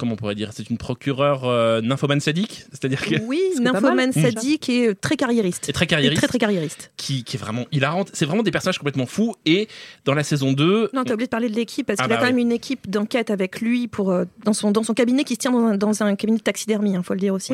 comment 0.01 0.13
on 0.13 0.17
pourrait 0.17 0.35
dire, 0.35 0.49
c'est 0.53 0.69
une 0.69 0.77
procureure 0.77 1.47
euh, 1.47 1.79
nymphomane 1.81 2.19
sadique, 2.19 2.65
c'est-à-dire 2.71 3.05
que 3.05 3.15
Oui, 3.23 3.39
nymphomane 3.61 4.11
sadique 4.11 4.67
et 4.67 4.87
euh, 4.89 4.95
très 4.99 5.15
carriériste. 5.15 5.69
est 5.69 5.73
très 5.73 5.85
Et 5.85 5.87
carriériste, 5.87 6.17
très 6.21 6.27
très 6.27 6.39
carriériste. 6.39 6.91
qui, 6.97 7.23
qui 7.23 7.37
est 7.37 7.39
vraiment 7.39 7.65
hilarante. 7.71 8.09
C'est 8.13 8.25
vraiment 8.25 8.43
des 8.43 8.51
personnages 8.51 8.79
complètement 8.79 9.05
fous. 9.05 9.35
Et 9.45 9.67
dans 10.03 10.13
la 10.13 10.23
saison 10.23 10.51
2, 10.53 10.89
Non, 10.93 11.03
t'as 11.05 11.13
oublié 11.13 11.27
de 11.27 11.29
parler 11.29 11.49
de 11.49 11.55
l'équipe 11.55 11.85
parce 11.87 11.99
Ah 12.01 12.03
qu'il 12.03 12.11
a 12.13 12.15
bah 12.15 12.21
quand 12.21 12.27
oui. 12.27 12.33
même 12.33 12.39
une 12.47 12.51
équipe 12.51 12.89
d'enquête 12.89 13.29
avec 13.29 13.61
lui 13.61 13.87
pour 13.87 14.11
euh, 14.11 14.25
dans 14.43 14.53
son 14.53 14.71
dans 14.71 14.83
son 14.83 14.93
cabinet 14.93 15.23
qui 15.23 15.35
se 15.35 15.39
tient 15.39 15.51
dans 15.51 15.59
un, 15.67 15.77
dans 15.77 16.03
un 16.03 16.15
cabinet 16.15 16.39
de 16.39 16.43
taxidermie, 16.43 16.93
il 16.93 17.03
faut 17.03 17.13
le 17.13 17.19
dire 17.19 17.33
aussi, 17.33 17.53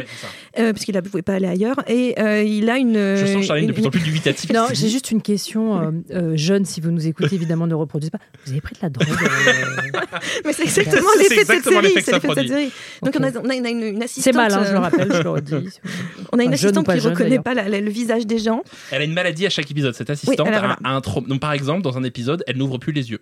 euh, 0.57 0.71
parce 0.73 0.85
qu'il 0.85 0.95
ne 0.95 1.01
pouvait 1.01 1.21
pas 1.21 1.33
aller 1.35 1.47
ailleurs. 1.47 1.75
Et 1.87 2.15
euh, 2.19 2.43
il 2.43 2.69
a 2.69 2.77
une. 2.77 2.93
je 2.95 3.25
sens 3.33 3.45
Charline 3.45 3.67
de 3.67 3.73
plus 3.73 3.85
en 3.85 3.89
plus 3.91 3.99
dubitatif. 4.01 4.51
Non, 4.53 4.67
j'ai 4.71 4.87
juste 4.89 5.11
une 5.11 5.21
question. 5.21 5.79
euh, 5.81 5.91
euh, 6.11 6.37
jeune, 6.37 6.63
si 6.65 6.79
vous 6.81 6.91
nous 6.91 7.07
écoutez, 7.07 7.35
évidemment, 7.35 7.67
ne 7.67 7.73
reproduisez 7.75 8.11
pas. 8.11 8.19
Vous 8.45 8.51
avez 8.51 8.61
pris 8.61 8.73
de 8.75 8.79
la 8.81 8.89
drogue 8.89 9.07
euh, 9.09 9.99
Mais 10.45 10.53
c'est 10.53 10.63
exactement 10.63 11.09
l'effet 11.19 11.41
de 11.41 11.45
cette 11.45 11.63
série. 11.63 11.93
Cette 12.39 12.47
série. 12.47 12.71
Donc 13.03 13.15
on 13.19 13.23
a, 13.23 13.31
on 13.43 13.49
a 13.49 13.55
une, 13.69 14.01
assistante. 14.03 14.23
C'est 14.23 14.31
mal, 14.33 14.53
hein, 14.53 14.63
je 14.65 14.71
le 14.71 14.77
euh, 14.77 14.79
rappelle, 14.79 15.13
je 15.13 15.21
le 15.21 15.29
redis. 15.31 15.69
On 16.31 16.39
a 16.39 16.43
une 16.43 16.53
assistante 16.53 16.87
qui 16.91 16.99
jeune, 16.99 17.13
reconnaît 17.13 17.39
pas 17.39 17.53
la- 17.53 17.67
la- 17.69 17.81
le 17.81 17.89
visage 17.89 18.25
des 18.25 18.39
gens. 18.39 18.63
Elle 18.91 19.01
a 19.01 19.05
une 19.05 19.13
maladie 19.13 19.45
à 19.45 19.49
chaque 19.49 19.69
épisode. 19.69 19.93
Cette 19.95 20.09
assistante 20.09 20.47
alors 20.47 20.71
a, 20.71 20.77
a 20.83 20.89
un 20.91 21.01
trauma. 21.01 21.27
Donc 21.27 21.39
par 21.39 21.53
exemple, 21.53 21.81
dans 21.81 21.97
un 21.97 22.03
épisode, 22.03 22.43
elle 22.47 22.57
n'ouvre 22.57 22.77
plus 22.77 22.93
les 22.93 23.11
yeux. 23.11 23.19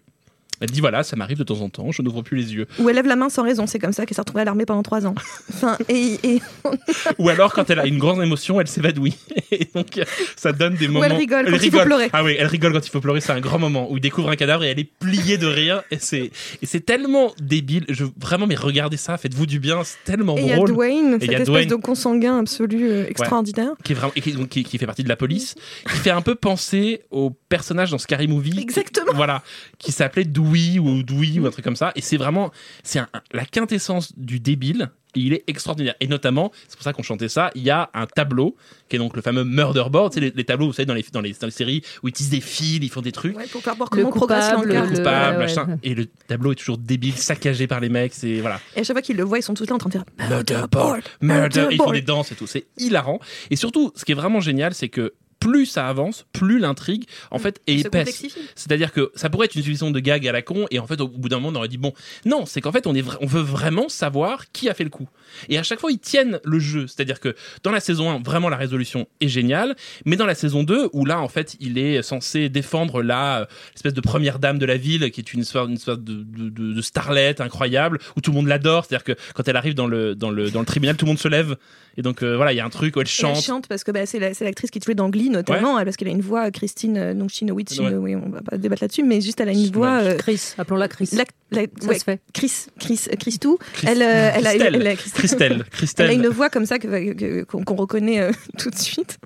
Elle 0.62 0.70
dit 0.70 0.80
voilà, 0.82 1.04
ça 1.04 1.16
m'arrive 1.16 1.38
de 1.38 1.44
temps 1.44 1.62
en 1.62 1.70
temps, 1.70 1.92
je 1.92 2.02
n'ouvre 2.02 2.22
plus 2.22 2.38
les 2.38 2.54
yeux. 2.54 2.68
Ou 2.80 2.90
elle 2.90 2.96
lève 2.96 3.08
la 3.08 3.16
main 3.16 3.30
sans 3.30 3.44
raison. 3.44 3.68
C'est 3.68 3.80
comme 3.80 3.94
ça 3.94 4.06
qu'elle 4.06 4.16
s'est 4.16 4.22
retrouvée 4.22 4.42
à 4.42 4.46
l'armée 4.46 4.66
pendant 4.66 4.84
trois 4.84 5.06
ans. 5.06 5.16
Enfin, 5.54 5.78
et, 5.90 6.18
et- 6.24 6.42
Ou 7.20 7.30
alors, 7.30 7.54
quand 7.54 7.70
elle 7.70 7.80
a 7.80 7.86
une 7.88 7.98
grande 7.98 8.22
émotion, 8.22 8.60
elle 8.62 8.68
s'évanouit. 8.68 9.16
Et 9.52 9.68
donc, 9.74 10.00
ça 10.36 10.52
donne 10.52 10.76
des 10.76 10.88
moments. 10.88 11.04
elle 11.06 11.14
rigole 11.14 11.50
quand 11.52 11.58
il 11.62 11.72
faut 11.72 11.82
pleurer. 11.82 12.10
Ah 12.14 12.24
oui, 12.24 12.36
elle 12.38 12.48
rigole 12.48 12.74
quand 12.74 12.86
il 12.86 12.90
faut 12.90 13.02
pleurer. 13.02 13.22
C'est 13.22 13.32
un 13.34 13.40
grand 13.40 13.60
moment 13.60 13.92
où 13.92 13.98
il 13.98 14.02
découvre 14.02 14.30
un 14.30 14.36
cadavre 14.36 14.64
et 14.64 14.68
elle 14.70 14.80
est 14.80 14.90
pliée 15.00 15.38
de 15.38 15.48
rire. 15.48 15.84
Et 15.92 15.98
c'est, 16.00 16.32
et 16.62 16.66
c'est 16.66 16.82
tellement 16.82 17.34
débile. 17.40 17.86
Je, 17.90 18.06
vraiment, 18.20 18.48
mais 18.48 18.56
regardez 18.56 18.98
ça, 18.98 19.18
faites-vous 19.18 19.46
du 19.46 19.60
bien. 19.60 19.84
C'est 19.84 19.98
tellement 20.06 20.38
et 20.38 20.42
il 20.42 20.48
y 20.48 20.52
a 20.52 20.56
drôle. 20.56 20.70
Dwayne, 20.70 21.14
Et 21.14 21.16
il 21.16 21.22
cette 21.22 21.32
y 21.32 21.36
a 21.36 21.40
espèce 21.40 21.48
Dwayne. 21.48 21.70
de 21.70 21.76
consanguin 21.76 22.40
absolu 22.40 22.90
euh, 22.90 23.06
extraordinaire. 23.08 23.72
Qui, 23.84 23.92
est 23.94 23.96
vraiment, 23.96 24.14
et 24.16 24.22
qui, 24.22 24.32
donc, 24.34 24.50
qui, 24.50 24.64
qui 24.64 24.78
fait 24.78 24.86
partie 24.86 25.04
de 25.04 25.10
la 25.10 25.16
police, 25.16 25.56
qui 25.92 25.98
fait 25.98 26.12
un 26.12 26.22
peu 26.22 26.36
penser 26.36 27.02
au 27.12 27.30
personnage 27.50 27.92
dans 27.92 27.98
Scary 27.98 28.28
Movie. 28.28 28.60
Exactement. 28.60 29.12
Voilà, 29.14 29.44
qui 29.78 29.92
s'appelait 29.92 30.24
Dewey 30.46 30.80
ou 30.80 31.04
Dewey 31.04 31.40
ou 31.40 31.46
un 31.48 31.52
truc 31.52 31.64
comme 31.66 31.76
ça. 31.76 31.92
Et 31.96 32.02
c'est 32.02 32.18
vraiment, 32.18 32.52
c'est 32.84 33.00
la 33.32 33.46
quintessence 33.46 34.18
du 34.18 34.40
débile. 34.40 34.90
Et 35.18 35.22
il 35.22 35.32
est 35.34 35.46
extraordinaire. 35.48 35.96
Et 36.02 36.08
notamment, 36.08 36.52
c'est 36.68 36.76
pour 36.76 36.84
ça 36.84 36.92
qu'on 36.92 37.02
chantait 37.02 37.30
ça, 37.30 37.50
il 37.56 37.64
y 37.64 37.70
a 37.70 37.90
un 37.94 38.06
tableau, 38.06 38.58
qui 38.90 38.98
est 38.98 39.00
donc 39.00 39.16
le 39.16 39.22
fameux 39.22 39.46
murder 39.46 39.86
board. 39.90 40.12
C'est 40.14 40.20
les, 40.20 40.34
les 40.36 40.44
tableaux, 40.44 40.68
vous 40.68 40.74
savez, 40.74 40.86
dans 40.86 40.94
les, 40.94 41.06
dans, 41.14 41.22
les, 41.22 41.32
dans 41.32 41.48
les 41.48 41.52
séries 41.52 41.82
où 42.04 42.08
ils 42.08 42.10
utilisent 42.10 42.32
des 42.32 42.42
fils, 42.42 42.80
ils 42.82 42.90
font 42.90 43.00
des 43.02 43.14
trucs. 43.14 43.38
Ouais, 43.38 43.48
pour 43.48 43.62
faire 43.62 43.76
voir 43.76 43.88
Le 43.94 44.00
comment 44.02 44.12
progresse 44.14 44.50
coupable, 44.50 44.68
le- 44.74 44.82
Coupable, 44.98 45.06
ouais, 45.06 45.32
ouais. 45.32 45.38
machin. 45.38 45.78
Et 45.84 45.96
le 45.96 46.08
tableau 46.28 46.52
est 46.52 46.56
toujours 46.56 46.78
débile, 46.78 47.14
saccagé 47.16 47.66
par 47.66 47.80
les 47.80 47.88
mecs. 47.88 48.14
C'est 48.14 48.42
voilà. 48.42 48.60
Et 48.76 48.82
à 48.82 48.84
chaque 48.84 48.94
fois 48.94 49.02
qu'ils 49.02 49.16
le 49.16 49.24
voient, 49.24 49.40
ils 49.40 49.42
sont 49.42 49.54
tous 49.54 49.70
là 49.70 49.76
en 49.76 49.78
train 49.78 49.88
de 49.90 49.94
faire 49.94 50.04
Murder 50.30 50.64
board, 50.70 51.04
murder. 51.22 51.68
Ils 51.72 51.78
font 51.78 51.92
des 51.94 52.02
danses 52.02 52.34
et 52.34 52.36
tout. 52.36 52.46
C'est 52.48 52.66
hilarant. 52.78 53.22
Et 53.50 53.56
surtout, 53.56 53.94
ce 53.96 54.04
qui 54.04 54.12
est 54.12 54.16
vraiment 54.16 54.42
génial, 54.42 54.74
c'est 54.74 54.90
que 54.90 55.14
plus 55.40 55.66
ça 55.66 55.88
avance, 55.88 56.26
plus 56.34 56.60
l'intrigue, 56.60 57.06
en 57.32 57.38
fait, 57.40 57.62
est 57.68 57.80
Se 57.84 57.88
épaisse. 57.88 58.26
C'est-à-dire 58.56 58.92
que 58.92 59.12
ça 59.16 59.30
pourrait 59.30 59.46
être 59.46 59.56
une 59.56 59.62
succession 59.64 59.92
de 59.92 60.00
gags 60.00 60.28
à 60.28 60.32
la 60.32 60.42
con, 60.42 60.66
et 60.72 60.80
en 60.80 60.88
fait, 60.88 61.00
au 61.02 61.08
bout 61.08 61.30
d'un 61.30 61.38
moment, 61.40 61.50
on 61.50 61.60
aurait 61.60 61.68
dit 61.68 61.78
bon, 61.78 61.94
non, 62.26 62.46
c'est 62.46 62.62
qu'en 62.62 62.72
fait, 62.72 62.88
on, 62.88 62.96
est 62.96 63.04
on 63.22 63.26
veut 63.28 63.42
vraiment 63.42 63.88
savoir 63.90 64.52
qui 64.52 64.70
a 64.70 64.74
fait 64.74 64.84
le 64.84 64.90
coup. 64.90 65.08
Et 65.50 65.58
à 65.58 65.64
chaque 65.64 65.80
fois, 65.80 65.92
ils 65.92 66.00
tiennent 66.00 66.40
le 66.44 66.60
jeu. 66.60 66.88
C'est-à-dire 66.88 67.20
que 67.20 67.36
dans 67.64 67.72
la 67.72 67.80
saison 67.80 68.10
1, 68.10 68.24
vraiment, 68.24 68.50
la 68.50 68.58
résolution 68.58 69.08
est 69.22 69.28
géniale, 69.28 69.76
mais 70.06 70.16
dans 70.16 70.26
la 70.26 70.36
saison 70.36 70.64
2, 70.64 70.90
où 70.94 71.06
là, 71.06 71.20
en 71.20 71.28
fait, 71.28 71.56
il 71.60 71.78
est 71.78 72.02
censé 72.02 72.50
défendre 72.50 73.02
la 73.04 73.42
euh, 73.42 73.46
espèce 73.76 73.94
de 73.94 74.02
première 74.02 74.40
dame 74.40 74.58
de 74.58 74.66
la 74.66 74.78
ville, 74.78 75.12
qui 75.12 75.22
est 75.22 75.34
une 75.34 75.44
sorte, 75.44 75.70
une 75.70 75.76
de, 75.76 75.96
de, 75.96 76.50
de- 76.50 76.74
de 76.74 76.82
starlette 76.82 77.42
incroyable, 77.42 78.00
où 78.18 78.22
tout 78.22 78.32
le 78.32 78.36
monde 78.36 78.48
l'adore. 78.48 78.86
C'est-à-dire 78.86 79.04
que 79.04 79.22
quand 79.34 79.48
elle 79.48 79.58
arrive 79.58 79.76
dans 79.76 79.88
le, 79.88 80.16
dans 80.16 80.32
le, 80.32 80.50
dans 80.50 80.60
le 80.62 80.66
tribunal, 80.66 80.96
tout 80.98 81.06
le 81.06 81.10
monde 81.12 81.20
se 81.20 81.28
lève. 81.28 81.56
Et 81.98 82.02
donc, 82.02 82.24
euh, 82.24 82.36
voilà, 82.36 82.52
il 82.52 82.58
y 82.58 82.60
a 82.60 82.66
un 82.66 82.70
truc 82.70 82.96
où 82.98 83.00
elle 83.02 83.08
Et 83.08 83.10
elle 83.10 83.16
chante. 83.36 83.42
chante 83.44 83.68
parce 83.68 83.84
que 83.84 83.92
bah, 83.92 84.06
c'est 84.06 84.20
la- 84.20 84.34
c'est 84.34 84.44
l'actrice 84.44 84.70
qui 84.72 84.80
jouait 84.84 84.96
dans 84.96 85.10
Glee 85.10 85.25
notamment, 85.30 85.78
elle, 85.80 85.86
parce 85.86 85.98
qu'elle 85.98 86.08
a 86.08 86.12
une 86.12 86.22
voix, 86.22 86.50
Christine 86.52 86.98
euh, 86.98 87.14
donc 87.14 87.30
Chinowitz, 87.30 87.72
Ouais. 87.80 87.88
Chino- 87.88 87.98
oui, 88.00 88.16
on 88.16 88.30
va 88.30 88.42
pas 88.42 88.58
débattre 88.58 88.84
là-dessus, 88.84 89.04
mais 89.04 89.22
juste 89.22 89.40
elle 89.42 89.50
a 89.50 89.54
une 89.54 89.72
voix. 89.72 90.00
euh, 90.02 90.16
Chris, 90.18 90.54
appelons-la 90.58 90.88
Chris. 90.88 91.10
la- 91.14 91.24
la- 91.52 91.62
Ça 91.82 91.88
ouais, 91.88 92.00
se 92.00 92.04
fait. 92.04 92.20
Chris, 92.34 92.52
Chris, 92.80 93.02
euh, 93.12 93.16
Christou. 93.16 93.58
Christ- 93.74 93.88
Elle, 93.92 94.02
euh, 94.02 94.32
elle 94.36 94.48
a, 94.48 94.56
elle 94.56 94.88
a- 94.88 94.96
Christelle. 94.96 95.52
Elle 95.56 95.62
a 95.62 95.64
Christelle. 95.66 96.12
une 96.12 96.28
voix 96.28 96.50
comme 96.50 96.66
ça 96.66 96.80
que- 96.80 97.14
que- 97.14 97.44
qu'on 97.44 97.64
qu'on 97.64 97.76
reconnaît 97.76 98.22
euh, 98.22 98.32
tout 98.58 98.70
de 98.70 98.78
suite. 98.78 99.18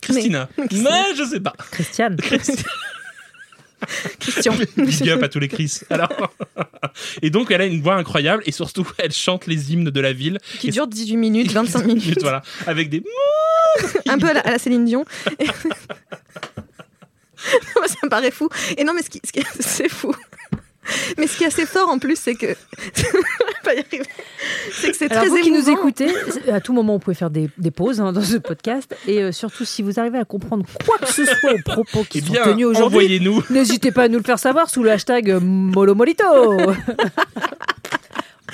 Christina. 0.00 0.48
Mais- 0.58 0.64
Mais 0.72 1.14
je 1.16 1.24
sais 1.24 1.40
pas. 1.40 1.52
Christiane. 1.70 2.16
Christian. 4.18 4.54
Big 4.76 5.10
up 5.10 5.22
à 5.22 5.28
tous 5.28 5.38
les 5.38 5.48
Chris. 5.48 5.80
Alors, 5.90 6.32
et 7.22 7.30
donc 7.30 7.50
elle 7.50 7.60
a 7.60 7.66
une 7.66 7.82
voix 7.82 7.94
incroyable 7.94 8.42
et 8.46 8.52
surtout 8.52 8.86
elle 8.98 9.12
chante 9.12 9.46
les 9.46 9.72
hymnes 9.72 9.90
de 9.90 10.00
la 10.00 10.12
ville. 10.12 10.38
qui 10.58 10.70
dure 10.70 10.86
18 10.86 11.16
minutes, 11.16 11.52
25 11.52 11.86
minutes. 11.86 12.22
voilà, 12.22 12.42
avec 12.66 12.88
des. 12.88 13.02
un 14.08 14.18
peu 14.18 14.28
à 14.28 14.34
la, 14.34 14.40
à 14.40 14.50
la 14.52 14.58
Céline 14.58 14.84
Dion. 14.84 15.04
ça 17.36 17.98
me 18.02 18.08
paraît 18.08 18.30
fou. 18.30 18.48
Et 18.76 18.84
non, 18.84 18.94
mais 18.94 19.02
ce 19.02 19.10
qui, 19.10 19.20
ce 19.24 19.32
qui 19.32 19.42
c'est 19.60 19.88
fou. 19.88 20.14
Mais 21.18 21.26
ce 21.26 21.36
qui 21.36 21.44
est 21.44 21.48
assez 21.48 21.66
fort 21.66 21.88
en 21.90 21.98
plus, 21.98 22.16
c'est 22.18 22.34
que. 22.34 22.46
Je 22.94 23.02
vais 23.02 23.10
pas 23.64 23.74
y 23.74 23.78
arriver. 23.78 24.06
C'est 24.72 24.90
que 24.90 24.96
c'est 24.96 25.10
Alors 25.10 25.24
très 25.24 25.30
vous 25.30 25.38
qui 25.42 25.50
nous 25.50 25.68
écoutez, 25.70 26.08
à 26.52 26.60
tout 26.60 26.72
moment, 26.72 26.94
vous 26.94 26.98
pouvez 27.00 27.14
faire 27.16 27.30
des, 27.30 27.48
des 27.58 27.70
pauses 27.70 28.00
hein, 28.00 28.12
dans 28.12 28.22
ce 28.22 28.36
podcast. 28.36 28.94
Et 29.06 29.22
euh, 29.22 29.32
surtout, 29.32 29.64
si 29.64 29.82
vous 29.82 29.98
arrivez 29.98 30.18
à 30.18 30.24
comprendre 30.24 30.64
quoi 30.84 30.96
que 30.98 31.12
ce 31.12 31.24
soit 31.24 31.52
aux 31.52 31.62
propos 31.64 32.04
qui 32.08 32.18
Eh 32.18 32.26
sont 32.26 32.32
bien, 32.32 32.44
tenus 32.44 32.66
aujourd'hui, 32.66 32.98
envoyez-nous. 32.98 33.42
n'hésitez 33.50 33.90
pas 33.90 34.04
à 34.04 34.08
nous 34.08 34.18
le 34.18 34.24
faire 34.24 34.38
savoir 34.38 34.70
sous 34.70 34.82
le 34.82 34.90
hashtag 34.90 35.30
euh, 35.30 35.40
Molomolito. 35.40 36.24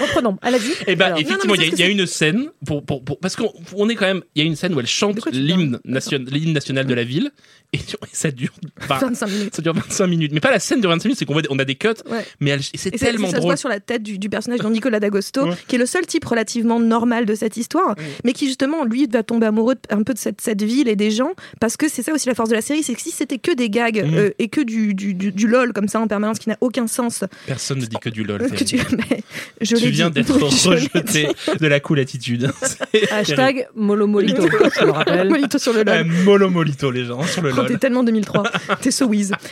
Reprenons. 0.02 0.36
Elle 0.42 0.54
a 0.54 0.58
dit. 0.58 0.72
Eh 0.86 0.96
ben, 0.96 1.06
Alors, 1.06 1.18
effectivement, 1.20 1.54
il 1.54 1.60
y 1.78 1.82
a- 1.82 1.88
y, 1.88 1.90
une 1.92 2.06
scène 2.06 2.48
pour, 2.66 2.84
pour, 2.84 3.04
pour- 3.04 3.18
parce 3.18 3.36
qu'on 3.36 3.52
on 3.74 3.88
est 3.88 3.94
quand 3.94 4.06
même, 4.06 4.22
il 4.34 4.42
y 4.42 4.44
a 4.44 4.48
une 4.48 4.56
scène 4.56 4.74
où 4.74 4.80
elle 4.80 4.86
chante 4.86 5.18
l'hymne 5.32 5.78
nation, 5.84 6.18
national 6.18 6.86
de 6.86 6.94
la 6.94 7.04
ville 7.04 7.30
et 7.72 7.78
ça 8.12 8.30
dure, 8.30 8.50
enfin, 8.82 8.98
25 8.98 9.26
minutes. 9.28 9.54
ça 9.56 9.62
dure 9.62 9.72
25 9.74 10.06
minutes. 10.06 10.32
Mais 10.32 10.40
pas 10.40 10.50
la 10.50 10.58
scène 10.58 10.80
de 10.82 10.88
25 10.88 11.08
minutes, 11.08 11.18
c'est 11.18 11.24
qu'on 11.24 11.40
on 11.48 11.58
a 11.58 11.64
des 11.64 11.74
cuts, 11.76 11.88
Ouais. 12.10 12.24
mais 12.40 12.58
c'est 12.74 12.94
Et 12.94 12.98
ça- 12.98 13.06
tellement 13.06 13.28
ça 13.28 13.32
se 13.32 13.36
drôle. 13.38 13.50
voit 13.52 13.56
sur 13.56 13.68
la 13.70 13.80
tête 13.80 14.02
du, 14.02 14.18
du 14.18 14.28
personnage 14.28 14.60
de 14.60 14.68
Nicolas 14.68 15.00
D'Agosto, 15.00 15.46
Ouais. 15.48 15.54
qui 15.68 15.76
est 15.76 15.78
le 15.78 15.86
seul 15.86 16.04
type 16.06 16.24
relativement 16.24 16.78
normal 16.80 17.24
de 17.24 17.34
cette 17.34 17.56
histoire, 17.56 17.94
mais 18.24 18.32
qui 18.34 18.46
justement, 18.46 18.84
lui, 18.84 19.06
va 19.10 19.22
tomber 19.22 19.46
amoureux 19.46 19.76
un 19.90 20.02
peu 20.02 20.12
de 20.12 20.18
cette, 20.18 20.40
cette 20.42 20.62
ville 20.62 20.88
et 20.88 20.96
des 20.96 21.10
gens, 21.10 21.30
parce 21.60 21.76
que 21.78 21.88
c'est 21.88 22.02
ça 22.02 22.12
aussi 22.12 22.28
la 22.28 22.34
force 22.34 22.50
de 22.50 22.54
la 22.54 22.60
série, 22.62 22.82
c'est 22.82 22.94
que 22.94 23.00
si 23.00 23.10
c'était 23.10 23.38
que 23.38 23.52
des 23.54 23.70
gags 23.70 24.04
Mhm. 24.04 24.14
euh, 24.16 24.30
et 24.38 24.48
que 24.48 24.60
du, 24.60 24.92
du, 24.94 25.14
du- 25.14 25.32
du 25.32 25.46
lol 25.46 25.72
comme 25.72 25.88
ça 25.88 25.98
en 26.00 26.06
permanence, 26.08 26.38
qui 26.38 26.48
n'a 26.50 26.58
aucun 26.60 26.86
sens, 26.86 27.24
Personne 27.46 27.78
ne 27.78 27.86
dit 27.86 27.96
que 28.00 28.10
du 28.10 28.22
lol. 28.24 28.38
que 28.50 28.64
tu, 28.64 28.76
mais 29.10 29.22
je 29.62 29.76
l'ai 29.76 29.91
viens 29.92 30.08
dit. 30.10 30.14
d'être 30.22 30.38
rejeté 30.42 31.28
de 31.60 31.66
la 31.66 31.80
cool 31.80 32.00
attitude. 32.00 32.50
Hashtag 33.10 33.68
Molomolito, 33.74 34.42
je 34.78 34.84
le 34.84 34.90
rappelle. 34.90 35.28
Molito 35.28 35.58
sur 35.58 35.72
le 35.72 35.80
Un 35.88 36.02
lol. 36.04 36.12
molomolito, 36.24 36.90
les 36.90 37.04
gens, 37.04 37.22
sur 37.24 37.42
le 37.42 37.50
Oh, 37.52 37.62
t'es 37.62 37.68
lol. 37.70 37.78
tellement 37.78 38.02
2003. 38.04 38.42
T'es 38.80 38.90
so 38.90 39.06
whiz. 39.06 39.32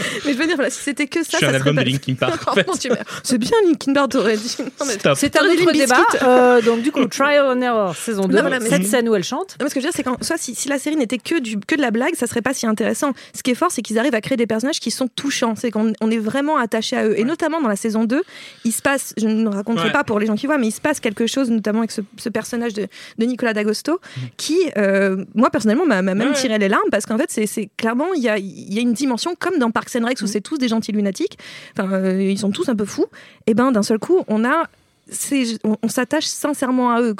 Mais 0.26 0.32
je 0.32 0.38
veux 0.38 0.46
dire, 0.46 0.56
voilà, 0.56 0.70
si 0.70 0.80
c'était 0.82 1.06
que 1.06 1.22
ça, 1.22 1.38
Je 1.40 1.44
ça 1.46 1.50
un 1.50 1.54
album 1.54 1.76
de 1.76 1.82
Linkin 1.82 2.14
Park. 2.14 2.40
en 2.48 2.54
fait. 2.54 2.66
C'est 3.22 3.38
bien 3.38 3.50
Linkin 3.66 3.92
Park. 3.94 4.12
C'est 5.16 5.36
un 5.36 5.44
autre 5.44 5.72
débat. 5.72 6.04
Euh, 6.22 6.62
donc, 6.62 6.82
du 6.82 6.92
coup, 6.92 7.04
Trial 7.08 7.46
and 7.46 7.60
Error, 7.62 7.94
saison 7.94 8.26
2. 8.26 8.34
Non, 8.34 8.40
voilà, 8.42 8.60
cette 8.60 8.86
scène 8.86 9.08
où 9.08 9.14
elle 9.14 9.24
chante. 9.24 9.56
Non, 9.58 9.64
mais 9.64 9.68
ce 9.70 9.74
que 9.74 9.80
je 9.80 9.86
veux 9.86 9.90
dire, 9.90 9.96
c'est 9.96 10.02
qu'en 10.02 10.16
soit 10.20 10.36
si, 10.38 10.54
si 10.54 10.68
la 10.68 10.78
série 10.78 10.96
n'était 10.96 11.18
que, 11.18 11.38
du, 11.40 11.58
que 11.58 11.74
de 11.74 11.80
la 11.82 11.90
blague, 11.90 12.14
ça 12.14 12.26
serait 12.26 12.42
pas 12.42 12.54
si 12.54 12.66
intéressant. 12.66 13.12
Ce 13.34 13.42
qui 13.42 13.50
est 13.50 13.54
fort, 13.54 13.70
c'est 13.70 13.82
qu'ils 13.82 13.98
arrivent 13.98 14.14
à 14.14 14.20
créer 14.20 14.36
des 14.36 14.46
personnages 14.46 14.80
qui 14.80 14.90
sont 14.90 15.08
touchants. 15.08 15.54
C'est 15.56 15.70
qu'on 15.70 15.92
on 16.00 16.10
est 16.10 16.18
vraiment 16.18 16.56
attaché 16.56 16.96
à 16.96 17.06
eux. 17.06 17.18
Et 17.18 17.24
notamment 17.24 17.60
dans 17.60 17.68
la 17.68 17.76
saison 17.76 18.04
2, 18.04 18.22
il 18.64 18.72
se 18.72 18.82
passe, 18.82 19.14
je 19.16 19.26
ne 19.26 19.48
raconterai 19.48 19.80
Ouais. 19.80 19.92
pas 19.92 20.04
pour 20.04 20.18
les 20.20 20.26
gens 20.26 20.34
qui 20.36 20.46
voient, 20.46 20.58
mais 20.58 20.68
il 20.68 20.72
se 20.72 20.80
passe 20.80 21.00
quelque 21.00 21.26
chose, 21.26 21.50
notamment 21.50 21.78
avec 21.80 21.90
ce, 21.90 22.02
ce 22.18 22.28
personnage 22.28 22.74
de, 22.74 22.86
de 23.18 23.24
Nicolas 23.24 23.54
D'Agosto, 23.54 23.98
qui, 24.36 24.58
euh, 24.76 25.24
moi 25.34 25.48
personnellement, 25.50 25.86
m'a 25.86 26.02
même 26.02 26.20
Ouais. 26.20 26.32
tiré 26.34 26.58
les 26.58 26.68
larmes 26.68 26.90
parce 26.90 27.06
qu'en 27.06 27.16
fait, 27.18 27.30
c'est- 27.30 27.46
c'est 27.46 27.70
clairement, 27.76 28.12
il 28.14 28.22
y 28.22 28.28
a, 28.28 28.36
il 28.38 28.72
y 28.74 28.78
a 28.78 28.82
une 28.82 28.92
dimension 28.92 29.34
comme 29.38 29.58
dans 29.58 29.70
Parks 29.70 29.89
and 29.96 30.04
Rec 30.06 30.20
où 30.22 30.26
c'est 30.26 30.40
tous 30.40 30.58
des 30.58 30.68
gentils 30.68 30.92
lunatiques. 30.92 31.38
Enfin, 31.78 31.92
euh, 31.92 32.22
ils 32.22 32.38
sont 32.38 32.50
tous 32.50 32.68
un 32.68 32.76
peu 32.76 32.84
fous. 32.84 33.06
Et 33.46 33.54
ben, 33.54 33.72
d'un 33.72 33.82
seul 33.82 33.98
coup, 33.98 34.24
on 34.28 34.44
a. 34.44 34.68
On, 35.64 35.76
on 35.82 35.88
s'attache 35.88 36.26
sincèrement 36.26 36.92
à 36.92 37.00
eux, 37.02 37.16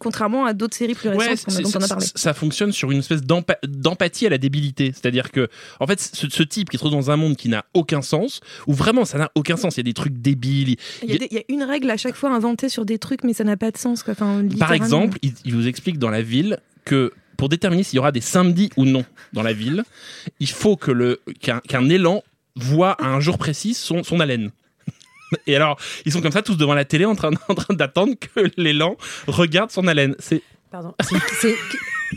contrairement 0.00 0.46
à 0.46 0.54
d'autres 0.54 0.74
séries 0.74 0.94
plus 0.94 1.10
récentes 1.10 1.54
Ouais, 1.54 1.62
dont 1.62 1.68
on 1.74 1.76
a 1.76 1.80
ça, 1.82 1.88
parlé. 1.88 2.06
ça 2.14 2.32
fonctionne 2.32 2.72
sur 2.72 2.90
une 2.90 3.00
espèce 3.00 3.20
d'empa- 3.20 3.58
d'empathie 3.68 4.24
à 4.26 4.30
la 4.30 4.38
débilité. 4.38 4.92
C'est-à-dire 4.94 5.30
que, 5.30 5.48
en 5.78 5.86
fait, 5.86 6.00
ce, 6.00 6.30
ce 6.30 6.42
type 6.42 6.70
qui 6.70 6.78
se 6.78 6.80
trouve 6.82 6.92
dans 6.92 7.10
un 7.10 7.16
monde 7.18 7.36
qui 7.36 7.50
n'a 7.50 7.66
aucun 7.74 8.00
sens, 8.00 8.40
où 8.66 8.72
vraiment 8.72 9.04
ça 9.04 9.18
n'a 9.18 9.30
aucun 9.34 9.58
sens, 9.58 9.74
il 9.76 9.80
y 9.80 9.80
a 9.80 9.82
des 9.84 9.92
trucs 9.92 10.14
débiles. 10.22 10.76
il- 11.02 11.10
y, 11.10 11.14
a 11.16 11.18
des- 11.18 11.28
il 11.30 11.36
y 11.36 11.38
a 11.38 11.42
une 11.48 11.64
règle 11.64 11.90
à 11.90 11.98
chaque 11.98 12.14
fois 12.14 12.30
inventée 12.30 12.70
sur 12.70 12.86
des 12.86 12.96
trucs, 12.98 13.24
mais 13.24 13.34
ça 13.34 13.44
n'a 13.44 13.58
pas 13.58 13.70
de 13.70 13.76
sens. 13.76 14.02
Quoi. 14.02 14.12
Enfin, 14.12 14.42
Par 14.58 14.72
exemple, 14.72 15.18
il, 15.20 15.34
il 15.44 15.54
vous 15.54 15.66
explique 15.68 15.98
dans 15.98 16.08
la 16.10 16.22
ville 16.22 16.58
que 16.86 17.12
pour 17.36 17.48
déterminer 17.48 17.82
s'il 17.82 17.96
y 17.96 17.98
aura 17.98 18.12
des 18.12 18.20
samedis 18.20 18.70
ou 18.76 18.84
non 18.84 19.04
dans 19.32 19.42
la 19.42 19.52
ville, 19.52 19.84
il 20.40 20.48
faut 20.48 20.76
que 20.76 20.90
le 20.90 21.20
qu'un 21.40 21.60
qu'un 21.60 21.88
élan 21.88 22.22
voit 22.56 22.92
à 23.02 23.06
un 23.08 23.20
jour 23.20 23.38
précis 23.38 23.74
son, 23.74 24.02
son 24.04 24.20
haleine. 24.20 24.50
Et 25.46 25.56
alors, 25.56 25.78
ils 26.04 26.12
sont 26.12 26.20
comme 26.20 26.32
ça 26.32 26.42
tous 26.42 26.56
devant 26.56 26.74
la 26.74 26.84
télé 26.84 27.04
en 27.04 27.14
train, 27.16 27.30
en 27.48 27.54
train 27.54 27.74
d'attendre 27.74 28.14
que 28.18 28.50
l'élan 28.56 28.96
regarde 29.26 29.70
son 29.70 29.86
haleine. 29.88 30.14
C'est 30.18 30.42
Pardon. 30.70 30.94
C'est- 31.02 31.16
c'est- 31.40 31.56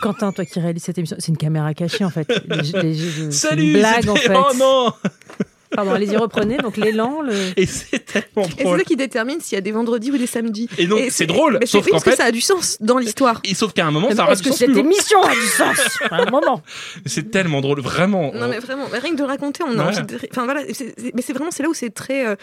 Quentin, 0.01 0.31
toi 0.31 0.45
qui 0.45 0.59
réalises 0.59 0.83
cette 0.83 0.97
émission, 0.99 1.15
c'est 1.19 1.29
une 1.29 1.37
caméra 1.37 1.73
cachée 1.73 2.03
en 2.03 2.09
fait. 2.11 2.27
Les- 2.47 2.81
les- 2.83 2.95
c'est 2.95 3.31
Salut, 3.31 3.73
blague 3.73 3.95
c'était- 4.01 4.09
en 4.09 4.15
fait. 4.15 4.35
Oh 4.35 4.53
non 4.59 4.93
Pardon, 5.71 5.91
allez-y, 5.93 6.15
reprenez. 6.17 6.57
Donc 6.57 6.77
l'élan, 6.77 7.21
le. 7.21 7.33
Et 7.57 7.65
c'est 7.65 7.99
tellement 8.05 8.47
Et 8.57 8.63
c'est 8.63 8.77
ça 8.77 8.83
qui 8.83 8.95
détermine 8.95 9.39
s'il 9.41 9.55
y 9.55 9.57
a 9.57 9.61
des 9.61 9.71
vendredis 9.71 10.11
ou 10.11 10.17
des 10.17 10.27
samedis. 10.27 10.69
Et 10.77 10.87
donc, 10.87 10.99
c'est 11.09 11.25
drôle, 11.25 11.57
mais 11.59 11.65
sauf 11.65 11.85
qu'en 11.85 11.91
parce 11.91 12.03
que 12.03 12.11
fait- 12.11 12.15
ça 12.17 12.25
a 12.25 12.31
du 12.31 12.41
sens 12.41 12.77
dans 12.79 12.97
l'histoire. 12.97 13.41
Et 13.43 13.53
sauf 13.53 13.73
qu'à 13.73 13.85
un 13.85 13.91
moment, 13.91 14.09
ça 14.15 14.23
aura 14.23 14.33
Est-ce 14.33 14.41
du 14.43 14.49
que 14.49 14.53
sens 14.53 14.59
cette 14.59 14.67
plus 14.71 14.75
loin. 14.81 14.85
émission 14.85 15.21
a 15.21 15.33
du 15.33 15.41
sens 15.41 15.97
À 16.09 16.21
un 16.23 16.29
moment. 16.31 16.61
C'est 17.05 17.31
tellement 17.31 17.61
drôle, 17.61 17.81
vraiment. 17.81 18.31
Non 18.33 18.47
mais 18.47 18.59
vraiment, 18.59 18.85
mais 18.91 18.99
rien 18.99 19.11
que 19.11 19.17
de 19.17 19.21
le 19.23 19.27
raconter, 19.27 19.63
on 19.63 19.77
a 19.79 19.83
Ouais. 19.87 19.97
envie 19.97 20.03
de... 20.07 20.19
Enfin 20.31 20.45
voilà, 20.45 20.61
mais 21.13 21.21
c'est 21.21 21.33
vraiment 21.33 21.51
c'est 21.51 21.63
là 21.63 21.69
où 21.69 21.73
c'est 21.73 21.89
très 21.93 22.25
euh, 22.27 22.35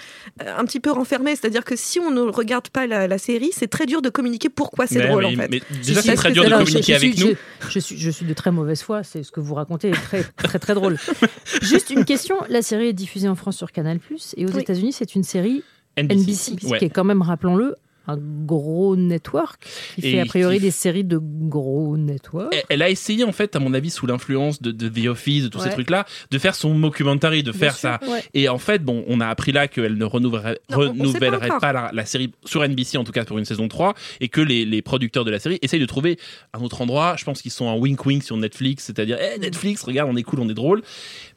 un 0.47 0.65
petit 0.65 0.81
peu 0.81 0.91
renfermé, 0.91 1.31
c'est-à-dire 1.37 1.65
que 1.65 1.77
si 1.77 1.99
on 2.01 2.11
ne 2.11 2.21
regarde 2.23 2.69
pas 2.69 2.87
la, 2.87 3.07
la 3.07 3.19
série, 3.19 3.51
c'est 3.55 3.69
très 3.69 3.87
dur 3.87 4.03
de 4.03 4.09
communiquer 4.11 4.49
pourquoi 4.49 4.87
c'est 4.87 4.99
Mais 4.99 5.09
drôle 5.09 5.25
oui, 5.27 5.35
en 5.37 5.41
fait. 5.43 5.49
mais 5.51 5.63
déjà, 5.83 6.03
c'est 6.03 6.15
très 6.15 6.33
dur 6.33 6.45
que 6.45 6.51
de 6.51 6.55
communiquer 6.57 6.95
avec 6.95 7.19
nous. 7.19 7.29
Je, 7.29 7.69
je 7.71 7.79
suis, 7.79 7.99
je 7.99 8.11
suis 8.11 8.27
de 8.27 8.35
très 8.35 8.51
mauvaise 8.51 8.83
foi, 8.83 9.03
c'est 9.03 9.23
ce 9.23 9.31
que 9.33 9.41
vous 9.41 9.55
racontez 9.55 9.89
est 9.89 9.93
très, 9.93 10.23
très, 10.43 10.59
très 10.59 10.75
drôle. 10.75 10.99
Juste 11.63 11.91
une 11.91 12.05
question 12.05 12.37
la 12.49 12.63
série 12.63 12.89
est 12.89 12.93
diffusée 12.93 13.14
en 13.29 13.35
France 13.35 13.57
sur 13.57 13.73
Canal, 13.73 13.99
et 14.37 14.45
aux 14.47 14.51
Oui. 14.51 14.61
États-Unis, 14.61 14.93
c'est 14.93 15.15
une 15.15 15.25
série 15.25 15.63
NBC. 15.97 16.15
NBC, 16.55 16.67
Ouais. 16.67 16.79
qui 16.79 16.85
est 16.87 16.91
quand 16.91 17.05
même, 17.05 17.23
rappelons-le, 17.23 17.75
un 18.07 18.19
gros 18.19 18.97
network 18.97 19.65
qui 19.95 20.07
Et 20.07 20.11
fait 20.13 20.21
a 20.21 20.27
priori 20.27 20.57
qui- 20.57 20.65
des 20.65 20.71
séries 20.71 21.05
de 21.05 21.19
gros 21.23 21.97
networks. 21.97 22.53
Elle- 22.53 22.63
Elle 22.69 22.83
a 22.83 22.91
essayé, 22.91 23.25
en 23.25 23.33
fait, 23.33 23.57
à 23.57 23.61
mon 23.61 23.73
avis, 23.73 23.89
sous 23.89 24.07
l'influence 24.07 24.61
de, 24.61 24.73
de 24.73 24.91
The 24.91 25.07
Office, 25.07 25.45
de 25.45 25.49
tous 25.49 25.61
ces 25.61 25.71
trucs-là, 25.71 26.05
de 26.31 26.39
faire 26.39 26.55
son 26.55 26.75
mockumentary, 26.75 27.43
de 27.43 27.51
faire 27.53 27.75
ça. 27.75 28.01
ouais. 28.07 28.23
Et 28.35 28.51
en 28.51 28.59
fait, 28.59 28.85
bon, 28.85 29.05
on 29.09 29.21
a 29.21 29.27
appris 29.29 29.53
là 29.53 29.69
qu'elle 29.69 29.95
ne 29.97 30.05
renouvellerait, 30.05 30.59
Non, 30.71 30.81
on- 30.81 31.01
on 31.01 31.13
sait 31.13 31.19
pas 31.61 31.73
la, 31.73 31.91
la 31.95 32.05
série 32.05 32.31
sur 32.45 32.63
NBC, 32.63 32.99
en 32.99 33.05
tout 33.05 33.13
cas 33.13 33.25
pour 33.25 33.39
une 33.39 33.47
saison 33.47 33.69
3, 33.69 33.95
et 34.21 34.29
que 34.29 34.43
les, 34.43 34.67
les 34.67 34.83
producteurs 34.83 35.25
de 35.25 35.31
la 35.31 35.39
série 35.39 35.59
essayent 35.63 35.81
de 35.81 35.87
trouver 35.87 36.19
un 36.53 36.61
autre 36.61 36.83
endroit. 36.83 37.15
Je 37.17 37.25
pense 37.25 37.41
qu'ils 37.41 37.53
sont 37.53 37.65
en 37.65 37.79
wink-wink 37.79 38.23
sur 38.23 38.37
Netflix, 38.37 38.85
c'est-à-dire, 38.85 39.17
Eh, 39.19 39.39
Netflix, 39.39 39.83
regarde, 39.83 40.11
on 40.13 40.17
est 40.17 40.23
cool, 40.25 40.41
on 40.41 40.49
est 40.51 40.55
drôle. 40.55 40.83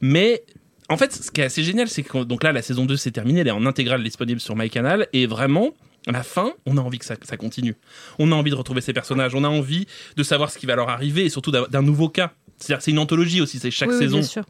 Mais. 0.02 0.42
En 0.88 0.96
fait, 0.96 1.12
ce 1.12 1.30
qui 1.30 1.40
est 1.40 1.44
assez 1.44 1.62
génial, 1.62 1.88
c'est 1.88 2.02
que 2.02 2.24
donc 2.24 2.42
là, 2.42 2.52
la 2.52 2.62
saison 2.62 2.86
2 2.86 2.96
c'est 2.96 3.10
terminé, 3.10 3.40
elle 3.40 3.48
est 3.48 3.52
en 3.52 3.66
intégrale 3.66 4.02
disponible 4.02 4.40
sur 4.40 4.56
MyCanal, 4.56 5.06
et 5.12 5.26
vraiment, 5.26 5.70
à 6.06 6.12
la 6.12 6.22
fin, 6.22 6.52
on 6.64 6.78
a 6.78 6.80
envie 6.80 6.98
que 6.98 7.04
ça, 7.04 7.16
ça 7.22 7.36
continue. 7.36 7.76
On 8.18 8.32
a 8.32 8.34
envie 8.34 8.50
de 8.50 8.56
retrouver 8.56 8.80
ces 8.80 8.92
personnages, 8.94 9.34
on 9.34 9.44
a 9.44 9.48
envie 9.48 9.86
de 10.16 10.22
savoir 10.22 10.50
ce 10.50 10.58
qui 10.58 10.64
va 10.66 10.76
leur 10.76 10.88
arriver, 10.88 11.24
et 11.24 11.28
surtout 11.28 11.50
d'un 11.50 11.82
nouveau 11.82 12.08
cas. 12.08 12.32
C'est-à-dire, 12.56 12.82
c'est 12.82 12.90
une 12.90 12.98
anthologie 12.98 13.40
aussi, 13.40 13.58
c'est 13.58 13.70
chaque 13.70 13.90
Oui, 13.90 13.96
oui, 13.96 14.02
saison. 14.04 14.18
bien 14.18 14.26
sûr. 14.26 14.44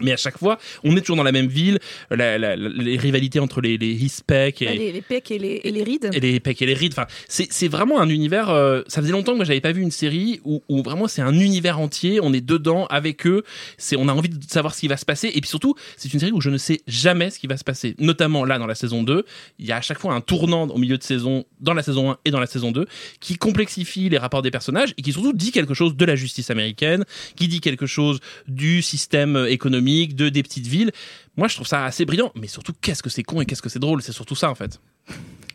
Mais 0.00 0.12
à 0.12 0.16
chaque 0.16 0.38
fois, 0.38 0.58
on 0.84 0.96
est 0.96 1.00
toujours 1.00 1.16
dans 1.16 1.22
la 1.22 1.32
même 1.32 1.48
ville, 1.48 1.78
la- 2.10 2.38
la- 2.38 2.56
la- 2.56 2.68
les 2.70 2.96
rivalités 2.96 3.38
entre 3.40 3.60
les, 3.60 3.76
les 3.76 3.92
Hispec 3.92 4.62
et, 4.62 4.64
Bah, 4.66 4.72
les, 4.74 4.90
les 4.90 5.02
pecs 5.02 5.30
et 5.30 5.38
les, 5.38 5.60
et 5.64 5.70
les 5.70 5.82
rides. 5.84 6.08
et 6.14 6.18
les 6.20 6.40
Peck 6.40 6.62
et 6.62 6.66
les 6.66 6.74
Reed. 6.74 6.92
Enfin, 6.92 7.06
c'est 7.28 7.68
vraiment 7.68 8.00
un 8.00 8.08
univers. 8.08 8.48
euh, 8.48 8.82
ça 8.86 9.02
faisait 9.02 9.12
longtemps 9.12 9.32
que 9.32 9.36
moi 9.36 9.44
j'avais 9.44 9.60
pas 9.60 9.72
vu 9.72 9.82
une 9.82 9.90
série 9.90 10.40
où, 10.44 10.62
où 10.68 10.82
vraiment 10.82 11.08
c'est 11.08 11.20
un 11.22 11.38
univers 11.38 11.78
entier. 11.78 12.20
On 12.22 12.32
est 12.32 12.40
dedans 12.40 12.86
avec 12.86 13.26
eux. 13.26 13.42
C'est 13.76 13.96
on 13.96 14.08
a 14.08 14.12
envie 14.14 14.30
de 14.30 14.42
savoir 14.48 14.74
ce 14.74 14.80
qui 14.80 14.88
va 14.88 14.96
se 14.96 15.04
passer. 15.04 15.30
Et 15.34 15.40
puis 15.42 15.48
surtout, 15.50 15.74
c'est 15.98 16.12
une 16.12 16.20
série 16.20 16.32
où 16.32 16.40
je 16.40 16.48
ne 16.50 16.56
sais 16.58 16.80
jamais 16.86 17.28
ce 17.30 17.38
qui 17.38 17.46
va 17.46 17.58
se 17.58 17.64
passer. 17.64 17.94
Notamment 17.98 18.44
là 18.46 18.58
dans 18.58 18.66
la 18.66 18.74
saison 18.74 19.02
2, 19.02 19.24
il 19.58 19.66
y 19.66 19.72
a 19.72 19.76
à 19.76 19.80
chaque 19.82 19.98
fois 19.98 20.14
un 20.14 20.20
tournant 20.22 20.66
au 20.68 20.78
milieu 20.78 20.96
de 20.96 21.02
saison, 21.02 21.44
dans 21.60 21.74
la 21.74 21.82
saison 21.82 22.12
1 22.12 22.18
et 22.24 22.30
dans 22.30 22.40
la 22.40 22.46
saison 22.46 22.72
2, 22.72 22.86
qui 23.20 23.36
complexifie 23.36 24.08
les 24.08 24.18
rapports 24.18 24.42
des 24.42 24.50
personnages 24.50 24.94
et 24.96 25.02
qui 25.02 25.12
surtout 25.12 25.34
dit 25.34 25.52
quelque 25.52 25.74
chose 25.74 25.96
de 25.96 26.04
la 26.06 26.16
justice 26.16 26.50
américaine, 26.50 27.04
qui 27.36 27.46
dit 27.46 27.60
quelque 27.60 27.86
chose 27.86 28.20
du 28.48 28.80
système 28.80 29.46
économique, 29.48 29.82
de 30.14 30.28
des 30.28 30.42
petites 30.42 30.66
villes. 30.66 30.90
Moi, 31.36 31.48
je 31.48 31.54
trouve 31.54 31.66
ça 31.66 31.84
assez 31.84 32.04
brillant, 32.04 32.32
mais 32.34 32.46
surtout, 32.46 32.72
qu'est-ce 32.80 33.02
que 33.02 33.10
c'est 33.10 33.22
con 33.22 33.40
et 33.40 33.46
qu'est-ce 33.46 33.62
que 33.62 33.68
c'est 33.68 33.78
drôle? 33.78 34.02
C'est 34.02 34.12
surtout 34.12 34.34
ça, 34.34 34.50
en 34.50 34.54
fait. 34.54 34.80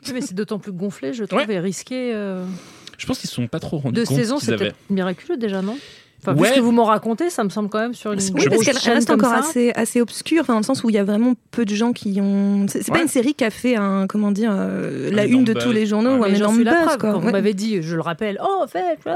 Oui, 0.05 0.13
mais 0.13 0.21
c'est 0.21 0.33
d'autant 0.35 0.59
plus 0.59 0.71
gonflé, 0.71 1.13
je 1.13 1.23
trouve, 1.25 1.39
Ouais. 1.39 1.53
et 1.53 1.59
risqué. 1.59 2.11
euh, 2.13 2.45
Je 2.97 3.05
pense 3.05 3.19
qu'ils 3.19 3.29
se 3.29 3.35
sont 3.35 3.47
pas 3.47 3.59
trop 3.59 3.77
rendus 3.77 3.95
Deux 3.95 4.05
compte 4.05 4.17
saisons, 4.17 4.37
qu'ils 4.37 4.45
c'est 4.47 4.53
avaient. 4.53 4.65
peut-être 4.71 4.89
miraculeux 4.89 5.37
déjà, 5.37 5.61
non? 5.61 5.77
Enfin, 6.19 6.35
Ouais. 6.35 6.55
que 6.55 6.59
vous 6.59 6.71
m'en 6.71 6.85
racontez, 6.85 7.29
ça 7.29 7.43
me 7.43 7.49
semble 7.49 7.69
quand 7.69 7.79
même 7.79 7.93
sur 7.93 8.11
une 8.11 8.19
Oui, 8.33 8.45
parce 8.49 8.63
qu'elle 8.63 8.77
reste 8.93 9.09
encore 9.11 9.29
ça. 9.29 9.37
assez, 9.37 9.71
assez 9.75 10.01
obscure, 10.01 10.41
enfin, 10.41 10.53
dans 10.53 10.59
le 10.59 10.65
sens 10.65 10.83
où 10.83 10.89
il 10.89 10.95
y 10.95 10.97
a 10.97 11.03
vraiment 11.03 11.35
peu 11.51 11.63
de 11.63 11.75
gens 11.75 11.93
qui 11.93 12.19
ont. 12.21 12.65
C'est 12.67 12.79
Ouais. 12.89 12.97
pas 12.97 13.01
une 13.03 13.07
série 13.07 13.35
qui 13.35 13.43
a 13.45 13.51
fait 13.51 13.75
un, 13.75 14.07
comment 14.07 14.31
dire, 14.31 14.49
euh, 14.51 15.11
la 15.11 15.25
une 15.25 15.43
de 15.43 15.53
buzz. 15.53 15.63
tous 15.63 15.71
les 15.71 15.85
journaux 15.85 16.15
Ouais. 16.15 16.19
ou 16.19 16.23
un 16.23 16.33
énorme 16.33 16.63
buzz, 16.63 16.73
preuve. 16.73 16.97
quoi. 16.97 17.11
Quand 17.13 17.19
vous 17.19 17.29
m'avez 17.31 17.53
dit, 17.53 17.83
je 17.83 17.95
le 17.95 18.01
rappelle, 18.01 18.39
oh, 18.43 18.65
fait, 18.67 18.97
comme 19.03 19.13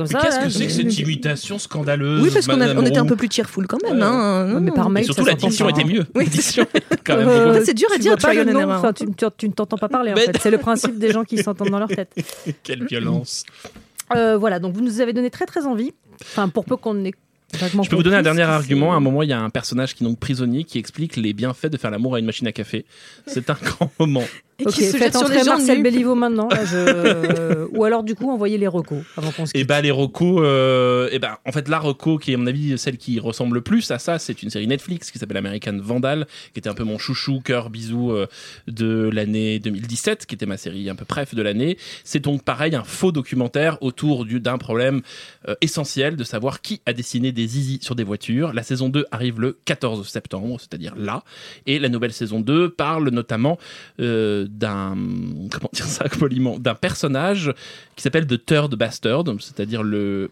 Mais 0.00 0.06
ça. 0.06 0.18
qu'est-ce 0.20 0.40
que 0.40 0.48
c'est 0.50 0.66
que 0.66 0.72
cette 0.72 0.98
imitation 0.98 1.58
scandaleuse 1.58 2.22
Oui, 2.24 2.30
parce 2.32 2.46
qu'on 2.48 2.60
on 2.60 2.84
était 2.86 2.98
un 2.98 3.06
peu 3.06 3.16
plus 3.16 3.28
cheerful 3.30 3.66
quand 3.68 3.82
même. 3.82 3.98
Ouais. 3.98 4.02
hein. 4.04 4.46
Non, 4.46 4.60
mais 4.60 4.72
par 4.72 4.90
mail, 4.90 5.04
surtout, 5.04 5.24
la 5.24 5.34
diction 5.34 5.68
était 5.68 5.84
mieux. 5.84 6.04
Oui. 6.16 6.24
L'addiction, 6.24 6.66
quand 7.06 7.16
même. 7.16 7.28
Euh, 7.28 7.50
En 7.50 7.54
fait, 7.54 7.64
c'est 7.66 7.74
dur 7.74 7.88
à 7.94 7.98
dire, 7.98 8.16
tu, 8.16 9.46
ne 9.48 9.52
t'entends 9.52 9.78
pas 9.78 9.88
parler 9.88 10.12
en 10.12 10.16
fait. 10.16 10.36
C'est 10.42 10.50
le 10.50 10.58
principe 10.58 10.98
des 10.98 11.12
gens 11.12 11.22
qui 11.24 11.38
s'entendent 11.38 11.70
dans 11.70 11.78
leur 11.78 11.88
tête. 11.88 12.12
Quelle 12.64 12.84
violence. 12.84 13.44
Euh, 14.14 14.36
voilà, 14.36 14.58
donc 14.58 14.74
vous 14.74 14.80
nous 14.80 15.00
avez 15.00 15.12
donné 15.12 15.30
très 15.30 15.46
très 15.46 15.66
envie. 15.66 15.92
Enfin, 16.22 16.48
pour 16.48 16.64
peu 16.64 16.76
qu'on 16.76 17.04
ait 17.04 17.12
Je 17.52 17.88
peux 17.88 17.96
vous 17.96 18.02
donner 18.02 18.16
un 18.16 18.22
dernier 18.22 18.42
argument. 18.42 18.92
À 18.92 18.96
un 18.96 19.00
moment, 19.00 19.22
il 19.22 19.30
y 19.30 19.32
a 19.32 19.40
un 19.40 19.50
personnage 19.50 19.94
qui 19.94 20.04
est 20.04 20.06
donc 20.06 20.18
prisonnier 20.18 20.64
qui 20.64 20.78
explique 20.78 21.16
les 21.16 21.32
bienfaits 21.32 21.66
de 21.66 21.76
faire 21.76 21.90
l'amour 21.90 22.14
à 22.14 22.18
une 22.18 22.26
machine 22.26 22.46
à 22.46 22.52
café. 22.52 22.84
C'est 23.26 23.50
un 23.50 23.56
grand 23.62 23.90
moment. 23.98 24.24
Et 24.60 24.66
Ok, 24.66 24.74
qui 24.74 24.84
se 24.84 24.92
jette 24.92 24.98
faites 25.02 25.12
sur 25.16 25.22
entrer 25.22 25.38
les 25.38 25.44
gens 25.44 25.56
Marcel. 25.56 25.82
Béliveau 25.82 26.14
maintenant. 26.14 26.48
là, 26.48 26.64
je- 26.64 27.66
Ou 27.76 27.84
alors 27.84 28.02
du 28.02 28.14
coup, 28.14 28.30
envoyez 28.30 28.58
les 28.58 28.66
recos 28.66 29.02
avant 29.16 29.30
qu'on 29.30 29.46
se 29.46 29.52
Et 29.54 29.60
quitte. 29.60 29.68
bah 29.68 29.80
les 29.80 29.90
recos, 29.90 30.40
euh, 30.42 31.08
et 31.12 31.18
ben 31.18 31.36
en 31.46 31.52
fait 31.52 31.68
la 31.68 31.78
reco 31.78 32.18
qui 32.18 32.32
est 32.32 32.34
à 32.34 32.38
mon 32.38 32.46
avis 32.46 32.76
celle 32.78 32.98
qui 32.98 33.18
ressemble 33.20 33.54
le 33.56 33.60
plus 33.62 33.90
à 33.90 33.98
ça, 33.98 34.18
c'est 34.18 34.42
une 34.42 34.50
série 34.50 34.66
Netflix 34.66 35.10
qui 35.10 35.18
s'appelle 35.18 35.36
American 35.38 35.78
Vandal, 35.80 36.26
qui 36.52 36.58
était 36.58 36.68
un 36.68 36.74
peu 36.74 36.84
mon 36.84 36.98
chouchou 36.98 37.40
cœur 37.40 37.70
bisou 37.70 38.12
euh, 38.12 38.26
de 38.68 39.08
l'année 39.12 39.58
2017, 39.60 40.26
qui 40.26 40.34
était 40.34 40.46
ma 40.46 40.56
série 40.56 40.90
un 40.90 40.94
peu 40.94 41.04
bref 41.08 41.34
de 41.34 41.42
l'année. 41.42 41.78
C'est 42.04 42.20
donc 42.20 42.42
pareil 42.42 42.74
un 42.74 42.84
faux 42.84 43.12
documentaire 43.12 43.78
autour 43.82 44.24
du- 44.24 44.40
d'un 44.40 44.58
problème 44.58 45.00
euh, 45.48 45.54
essentiel 45.60 46.16
de 46.16 46.24
savoir 46.24 46.60
qui 46.60 46.80
a 46.86 46.92
dessiné 46.92 47.32
des 47.32 47.46
zizi 47.46 47.78
sur 47.82 47.94
des 47.94 48.04
voitures. 48.04 48.52
La 48.52 48.62
saison 48.62 48.88
2 48.88 49.06
arrive 49.10 49.40
le 49.40 49.58
14 49.64 50.06
septembre, 50.08 50.56
c'est-à-dire 50.58 50.94
là, 50.96 51.22
et 51.66 51.78
la 51.78 51.88
nouvelle 51.88 52.12
saison 52.12 52.40
2 52.40 52.70
parle 52.70 53.08
notamment 53.10 53.58
euh, 54.00 54.46
d'un 54.50 54.94
comment 55.50 55.70
dire 55.72 55.86
ça 55.86 56.08
poliment 56.08 56.58
d'un 56.58 56.74
personnage 56.74 57.52
qui 57.96 58.02
s'appelle 58.02 58.26
The 58.26 58.44
Third 58.44 58.74
Bastard, 58.74 59.24
c'est-à-dire 59.38 59.82
le 59.82 60.30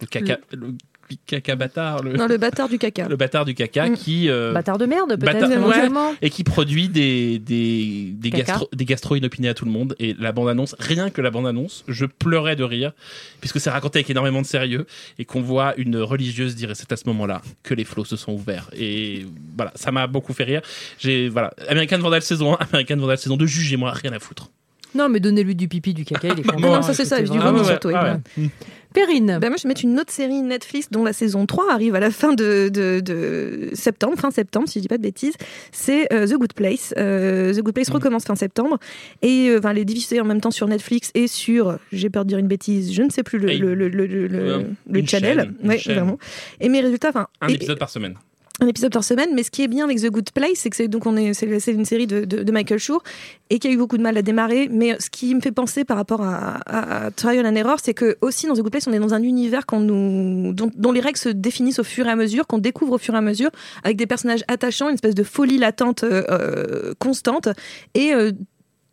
le 0.00 0.06
caca 0.06 0.38
le, 0.52 0.74
caca 1.18 1.56
bâtard, 1.56 2.02
le, 2.02 2.12
Non, 2.14 2.26
le 2.26 2.36
bâtard 2.36 2.68
du 2.68 2.78
caca. 2.78 3.08
le 3.08 3.16
bâtard 3.16 3.44
du 3.44 3.54
caca 3.54 3.88
Mm. 3.88 3.94
qui 3.96 4.28
euh, 4.28 4.52
Bâtard 4.52 4.78
de 4.78 4.86
merde, 4.86 5.08
peut-être 5.10 5.20
Bâtard- 5.24 5.48
ouais. 5.48 5.54
éventuellement. 5.56 6.14
et 6.22 6.30
qui 6.30 6.44
produit 6.44 6.88
des 6.88 7.38
des 7.38 8.10
des, 8.14 8.30
gastro, 8.30 8.68
des 8.72 8.84
gastro 8.84 9.16
inopinés 9.16 9.48
à 9.48 9.54
tout 9.54 9.64
le 9.64 9.70
monde 9.70 9.94
et 9.98 10.14
la 10.18 10.32
bande 10.32 10.48
annonce 10.48 10.74
rien 10.78 11.10
que 11.10 11.20
la 11.20 11.30
bande 11.30 11.46
annonce 11.46 11.84
je 11.88 12.06
pleurais 12.06 12.56
de 12.56 12.64
rire 12.64 12.92
puisque 13.40 13.60
c'est 13.60 13.70
raconté 13.70 13.98
avec 14.00 14.10
énormément 14.10 14.42
de 14.42 14.46
sérieux 14.46 14.86
et 15.18 15.24
qu'on 15.24 15.40
voit 15.40 15.74
une 15.76 15.96
religieuse 15.96 16.54
dire 16.56 16.70
et 16.70 16.74
c'est 16.74 16.92
à 16.92 16.96
ce 16.96 17.04
moment-là 17.06 17.42
que 17.62 17.74
les 17.74 17.84
flots 17.84 18.04
se 18.04 18.16
sont 18.16 18.32
ouverts 18.32 18.68
et 18.76 19.24
voilà 19.56 19.72
ça 19.74 19.90
m'a 19.92 20.06
beaucoup 20.06 20.32
fait 20.32 20.44
rire 20.44 20.62
j'ai 20.98 21.28
voilà 21.28 21.52
American 21.68 21.98
Vandal 21.98 22.22
saison 22.22 22.54
1 22.54 22.58
American 22.72 22.96
Vandal 22.96 23.18
saison 23.18 23.36
2 23.36 23.46
jugez-moi 23.46 23.90
rien 23.92 24.12
à 24.12 24.18
foutre 24.18 24.50
Non, 24.94 25.08
mais 25.08 25.20
donnez-lui 25.20 25.54
du 25.54 25.68
pipi, 25.68 25.94
du 25.94 26.04
caca, 26.04 26.28
il 26.28 26.40
est 26.40 26.42
content. 26.46 26.72
Ah 26.72 26.76
non, 26.76 26.82
ça, 26.82 26.94
c'est 26.94 27.04
ça, 27.04 27.20
du 27.22 27.38
vomi 27.38 27.64
surtout, 27.64 27.90
ah 27.94 28.16
ouais. 28.36 28.48
Perrine, 28.92 29.38
Ben 29.40 29.50
moi, 29.50 29.56
je 29.56 29.62
vais 29.62 29.68
mettre 29.68 29.84
une 29.84 30.00
autre 30.00 30.12
série 30.12 30.42
Netflix 30.42 30.88
dont 30.90 31.04
la 31.04 31.12
saison 31.12 31.46
3 31.46 31.72
arrive 31.72 31.94
à 31.94 32.00
la 32.00 32.10
fin 32.10 32.32
de, 32.32 32.68
de, 32.68 32.98
de 32.98 33.70
septembre, 33.72 34.18
fin 34.18 34.32
septembre, 34.32 34.68
si 34.68 34.80
je 34.80 34.82
dis 34.82 34.88
pas 34.88 34.96
de 34.98 35.02
bêtises. 35.02 35.34
C'est 35.70 36.12
euh, 36.12 36.26
The 36.26 36.32
Good 36.34 36.54
Place. 36.54 36.92
Euh, 36.98 37.54
The 37.54 37.60
Good 37.60 37.72
Place 37.74 37.88
Mm. 37.90 37.94
recommence 37.94 38.24
fin 38.24 38.34
septembre. 38.34 38.78
Et 39.22 39.48
euh, 39.50 39.58
enfin, 39.60 39.70
elle 39.70 39.78
est 39.78 39.84
diffusée 39.84 40.20
en 40.20 40.24
même 40.24 40.40
temps 40.40 40.50
sur 40.50 40.66
Netflix 40.66 41.12
et 41.14 41.28
sur, 41.28 41.78
j'ai 41.92 42.10
peur 42.10 42.24
de 42.24 42.30
dire 42.30 42.38
une 42.38 42.48
bêtise, 42.48 42.92
je 42.92 43.02
ne 43.02 43.10
sais 43.10 43.22
plus 43.22 43.38
le, 43.38 43.50
Hey. 43.50 43.58
le, 43.60 43.76
le, 43.76 43.88
le, 43.88 44.06
le- 44.06 44.40
Euh, 44.42 44.62
channel. 45.06 45.38
chaîne, 45.38 45.54
Ouais, 45.68 45.76
vraiment. 45.86 46.18
Et 46.58 46.68
mes 46.68 46.80
résultats, 46.80 47.10
enfin. 47.10 47.28
un 47.40 47.46
et- 47.46 47.52
épisode 47.54 47.78
par 47.78 47.90
semaine 47.90 48.14
un 48.60 48.66
épisode 48.66 48.92
par 48.92 49.04
semaine, 49.04 49.30
mais 49.34 49.42
ce 49.42 49.50
qui 49.50 49.62
est 49.62 49.68
bien 49.68 49.84
avec 49.84 50.00
The 50.00 50.10
Good 50.10 50.30
Place, 50.32 50.56
c'est 50.56 50.70
que 50.70 50.76
c'est 50.76 50.88
donc 50.88 51.06
on 51.06 51.16
est 51.16 51.32
c'est 51.34 51.72
une 51.72 51.84
série 51.84 52.06
de, 52.06 52.52
Michael 52.52 52.78
Schur 52.78 53.02
et 53.48 53.58
qui 53.58 53.68
a 53.68 53.70
eu 53.70 53.76
beaucoup 53.76 53.96
de 53.96 54.02
mal 54.02 54.16
à 54.18 54.22
démarrer. 54.22 54.68
Mais 54.70 54.96
ce 55.00 55.08
qui 55.08 55.34
me 55.34 55.40
fait 55.40 55.52
penser 55.52 55.84
par 55.84 55.96
rapport 55.96 56.22
à, 56.22 57.10
Trial 57.16 57.46
and 57.46 57.54
Error, 57.54 57.78
c'est 57.82 57.94
que 57.94 58.16
aussi 58.20 58.46
dans 58.46 58.54
The 58.54 58.60
Good 58.60 58.70
Place, 58.72 58.86
on 58.86 58.92
est 58.92 58.98
dans 58.98 59.14
un 59.14 59.22
univers 59.22 59.64
dont, 59.70 60.92
les 60.92 61.00
règles 61.00 61.18
se 61.18 61.28
définissent 61.30 61.78
au 61.78 61.84
fur 61.84 62.06
et 62.06 62.10
à 62.10 62.16
mesure, 62.16 62.46
qu'on 62.46 62.58
découvre 62.58 62.94
au 62.94 62.98
fur 62.98 63.14
et 63.14 63.18
à 63.18 63.22
mesure, 63.22 63.50
avec 63.82 63.96
des 63.96 64.06
personnages 64.06 64.44
attachants, 64.48 64.88
une 64.88 64.94
espèce 64.94 65.14
de 65.14 65.22
folie 65.22 65.58
latente 65.58 66.04
euh, 66.04 66.22
euh, 66.30 66.94
constante 66.98 67.48
et 67.94 68.12
euh, 68.12 68.32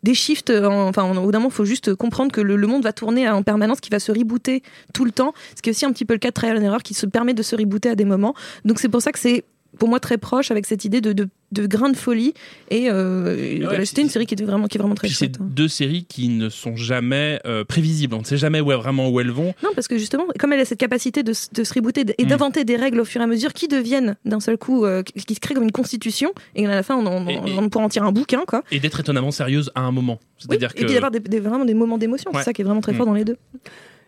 des 0.04 0.14
shifts, 0.14 0.50
en- 0.50 0.88
enfin, 0.88 1.10
au 1.10 1.20
bout 1.20 1.32
d'un 1.32 1.38
moment, 1.38 1.50
il 1.50 1.54
faut 1.54 1.64
juste 1.64 1.94
comprendre 1.94 2.30
que 2.30 2.40
le, 2.40 2.56
le 2.56 2.66
monde 2.66 2.84
va 2.84 2.92
tourner 2.92 3.28
en 3.28 3.42
permanence, 3.42 3.80
qui 3.80 3.90
va 3.90 3.98
se 3.98 4.12
rebooter 4.12 4.62
tout 4.94 5.04
le 5.04 5.10
temps. 5.10 5.32
Ce 5.56 5.62
qui 5.62 5.70
est 5.70 5.72
aussi 5.72 5.84
un 5.84 5.92
petit 5.92 6.04
peu 6.04 6.14
le 6.14 6.18
cas 6.20 6.28
de 6.28 6.34
Trial 6.34 6.56
and 6.56 6.62
Error, 6.62 6.82
qui 6.82 6.94
se 6.94 7.04
permet 7.04 7.34
de 7.34 7.42
se 7.42 7.56
rebooter 7.56 7.90
à 7.90 7.94
des 7.96 8.04
moments. 8.04 8.34
Donc 8.64 8.78
c'est 8.78 8.88
pour 8.88 9.02
ça 9.02 9.10
que 9.10 9.18
c'est 9.18 9.44
pour 9.78 9.88
moi 9.88 10.00
très 10.00 10.18
proche 10.18 10.50
avec 10.50 10.66
cette 10.66 10.84
idée 10.84 11.00
de, 11.00 11.12
de, 11.12 11.28
de 11.52 11.66
grain 11.66 11.90
de 11.90 11.96
folie. 11.96 12.34
Et 12.70 12.90
euh, 12.90 13.58
voilà, 13.62 13.84
c'était 13.84 14.02
une 14.02 14.08
série 14.08 14.26
qui 14.26 14.34
était 14.34 14.44
vraiment, 14.44 14.66
qui 14.66 14.76
est 14.76 14.80
vraiment 14.80 14.94
très 14.94 15.08
Puis 15.08 15.14
c'est 15.16 15.26
chouette. 15.26 15.38
hein. 15.40 15.46
deux 15.48 15.68
séries 15.68 16.04
qui 16.08 16.28
ne 16.28 16.48
sont 16.48 16.74
jamais 16.74 17.38
euh, 17.46 17.64
prévisibles. 17.64 18.14
On 18.14 18.20
ne 18.20 18.24
sait 18.24 18.38
jamais 18.38 18.60
où, 18.60 18.66
vraiment 18.66 19.08
où 19.10 19.20
elles 19.20 19.30
vont. 19.30 19.54
Non, 19.62 19.70
parce 19.74 19.86
que 19.86 19.98
justement, 19.98 20.24
comme 20.38 20.52
elle 20.52 20.60
a 20.60 20.64
cette 20.64 20.78
capacité 20.80 21.22
de, 21.22 21.32
se 21.32 21.48
rebooter 21.74 22.04
et 22.18 22.24
Mm. 22.24 22.28
d'inventer 22.28 22.64
des 22.64 22.76
règles 22.76 23.00
au 23.00 23.04
fur 23.04 23.20
et 23.20 23.24
à 23.24 23.26
mesure 23.26 23.52
qui 23.52 23.68
deviennent 23.68 24.16
d'un 24.24 24.40
seul 24.40 24.56
coup, 24.58 24.84
euh, 24.84 25.02
qui 25.02 25.34
se 25.34 25.40
créent 25.40 25.54
comme 25.54 25.64
une 25.64 25.70
constitution, 25.72 26.32
et 26.56 26.66
à 26.66 26.70
la 26.70 26.82
fin, 26.82 26.96
on, 26.96 27.28
Et- 27.28 27.68
pourra 27.70 27.84
en 27.84 27.88
tirer 27.88 28.06
un 28.06 28.12
bouquin, 28.12 28.42
quoi. 28.46 28.62
Et 28.72 28.80
d'être 28.80 29.00
étonnamment 29.00 29.30
sérieuse 29.30 29.70
à 29.74 29.82
un 29.82 29.92
moment. 29.92 30.18
Oui, 30.48 30.56
Et 30.56 30.66
puis 30.84 30.94
d'avoir 30.94 31.10
des, 31.10 31.20
des- 31.20 31.40
vraiment 31.40 31.64
des 31.64 31.74
moments 31.74 31.98
d'émotion, 31.98 32.30
Ouais. 32.32 32.38
c'est 32.40 32.46
ça 32.46 32.52
qui 32.52 32.62
est 32.62 32.64
vraiment 32.64 32.80
très 32.80 32.92
Mm. 32.92 32.96
fort 32.96 33.06
dans 33.06 33.14
les 33.14 33.24
deux. 33.24 33.36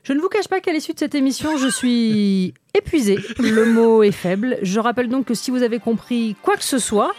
Je 0.02 0.12
ne 0.14 0.20
vous 0.20 0.28
cache 0.28 0.48
pas 0.48 0.60
qu'à 0.60 0.72
l'issue 0.72 0.94
de 0.94 0.98
cette 0.98 1.14
émission, 1.14 1.56
je 1.58 1.68
suis 1.68 2.54
épuisée. 2.74 3.18
Le 3.38 3.66
mot 3.66 4.02
est 4.02 4.12
faible. 4.12 4.58
Je 4.62 4.80
rappelle 4.80 5.08
donc 5.08 5.26
que 5.26 5.34
si 5.34 5.50
vous 5.50 5.62
avez 5.62 5.78
compris 5.78 6.36
quoi 6.42 6.56
que 6.56 6.64
ce 6.64 6.78
soit, 6.78 7.12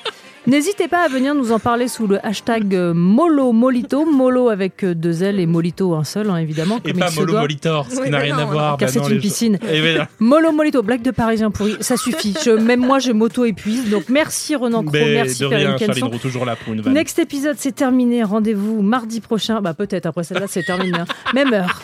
n'hésitez 0.47 0.87
pas 0.87 1.01
à 1.03 1.07
venir 1.07 1.35
nous 1.35 1.51
en 1.51 1.59
parler 1.59 1.87
sous 1.87 2.07
le 2.07 2.25
hashtag 2.25 2.73
Molo 2.95 3.51
Molito. 3.51 4.05
Molo 4.05 4.49
avec 4.49 4.83
deux 4.83 5.21
L 5.23 5.39
et 5.39 5.45
Molito 5.45 5.93
un 5.93 6.03
seul, 6.03 6.31
hein, 6.31 6.37
évidemment. 6.37 6.79
Et 6.83 6.91
comme 6.91 6.99
pas 7.01 7.07
il 7.09 7.13
se 7.13 7.19
Molo 7.19 7.31
doit. 7.33 7.41
Molitor, 7.41 7.85
ce 7.87 7.95
qui 7.97 8.01
Oui, 8.01 8.09
n'a 8.09 8.17
rien 8.17 8.37
à 8.39 8.45
voir. 8.45 8.77
Car 8.77 8.91
bah 8.91 8.99
c'est 9.05 9.13
une 9.13 9.19
piscine. 9.21 9.59
Eh 9.71 9.79
ben, 9.81 10.07
Molo 10.19 10.51
Molito, 10.51 10.81
blague 10.81 11.03
de 11.03 11.11
parisien 11.11 11.51
pourri, 11.51 11.77
ça 11.81 11.97
suffit. 11.97 12.33
Je, 12.43 12.49
même 12.49 12.81
moi, 12.81 12.97
je 12.97 13.11
m'auto-épuise. 13.11 13.89
Donc 13.91 14.09
merci 14.09 14.55
Renan 14.55 14.81
Cro, 14.83 14.93
mais 14.93 15.13
merci 15.13 15.47
Perrine 15.47 15.75
Kenson. 15.77 16.09
Toujours 16.19 16.45
là 16.45 16.55
pour 16.55 16.73
une 16.73 16.81
vanne. 16.81 16.95
Next 16.95 17.19
épisode, 17.19 17.57
c'est 17.59 17.73
terminé. 17.75 18.23
Rendez-vous 18.23 18.81
mardi 18.81 19.21
prochain. 19.21 19.61
Bah 19.61 19.75
peut-être 19.75 20.07
après 20.07 20.23
celle-là, 20.23 20.47
c'est 20.47 20.63
terminé. 20.63 20.97
hein. 20.97 21.05
Même 21.35 21.53
heure. 21.53 21.83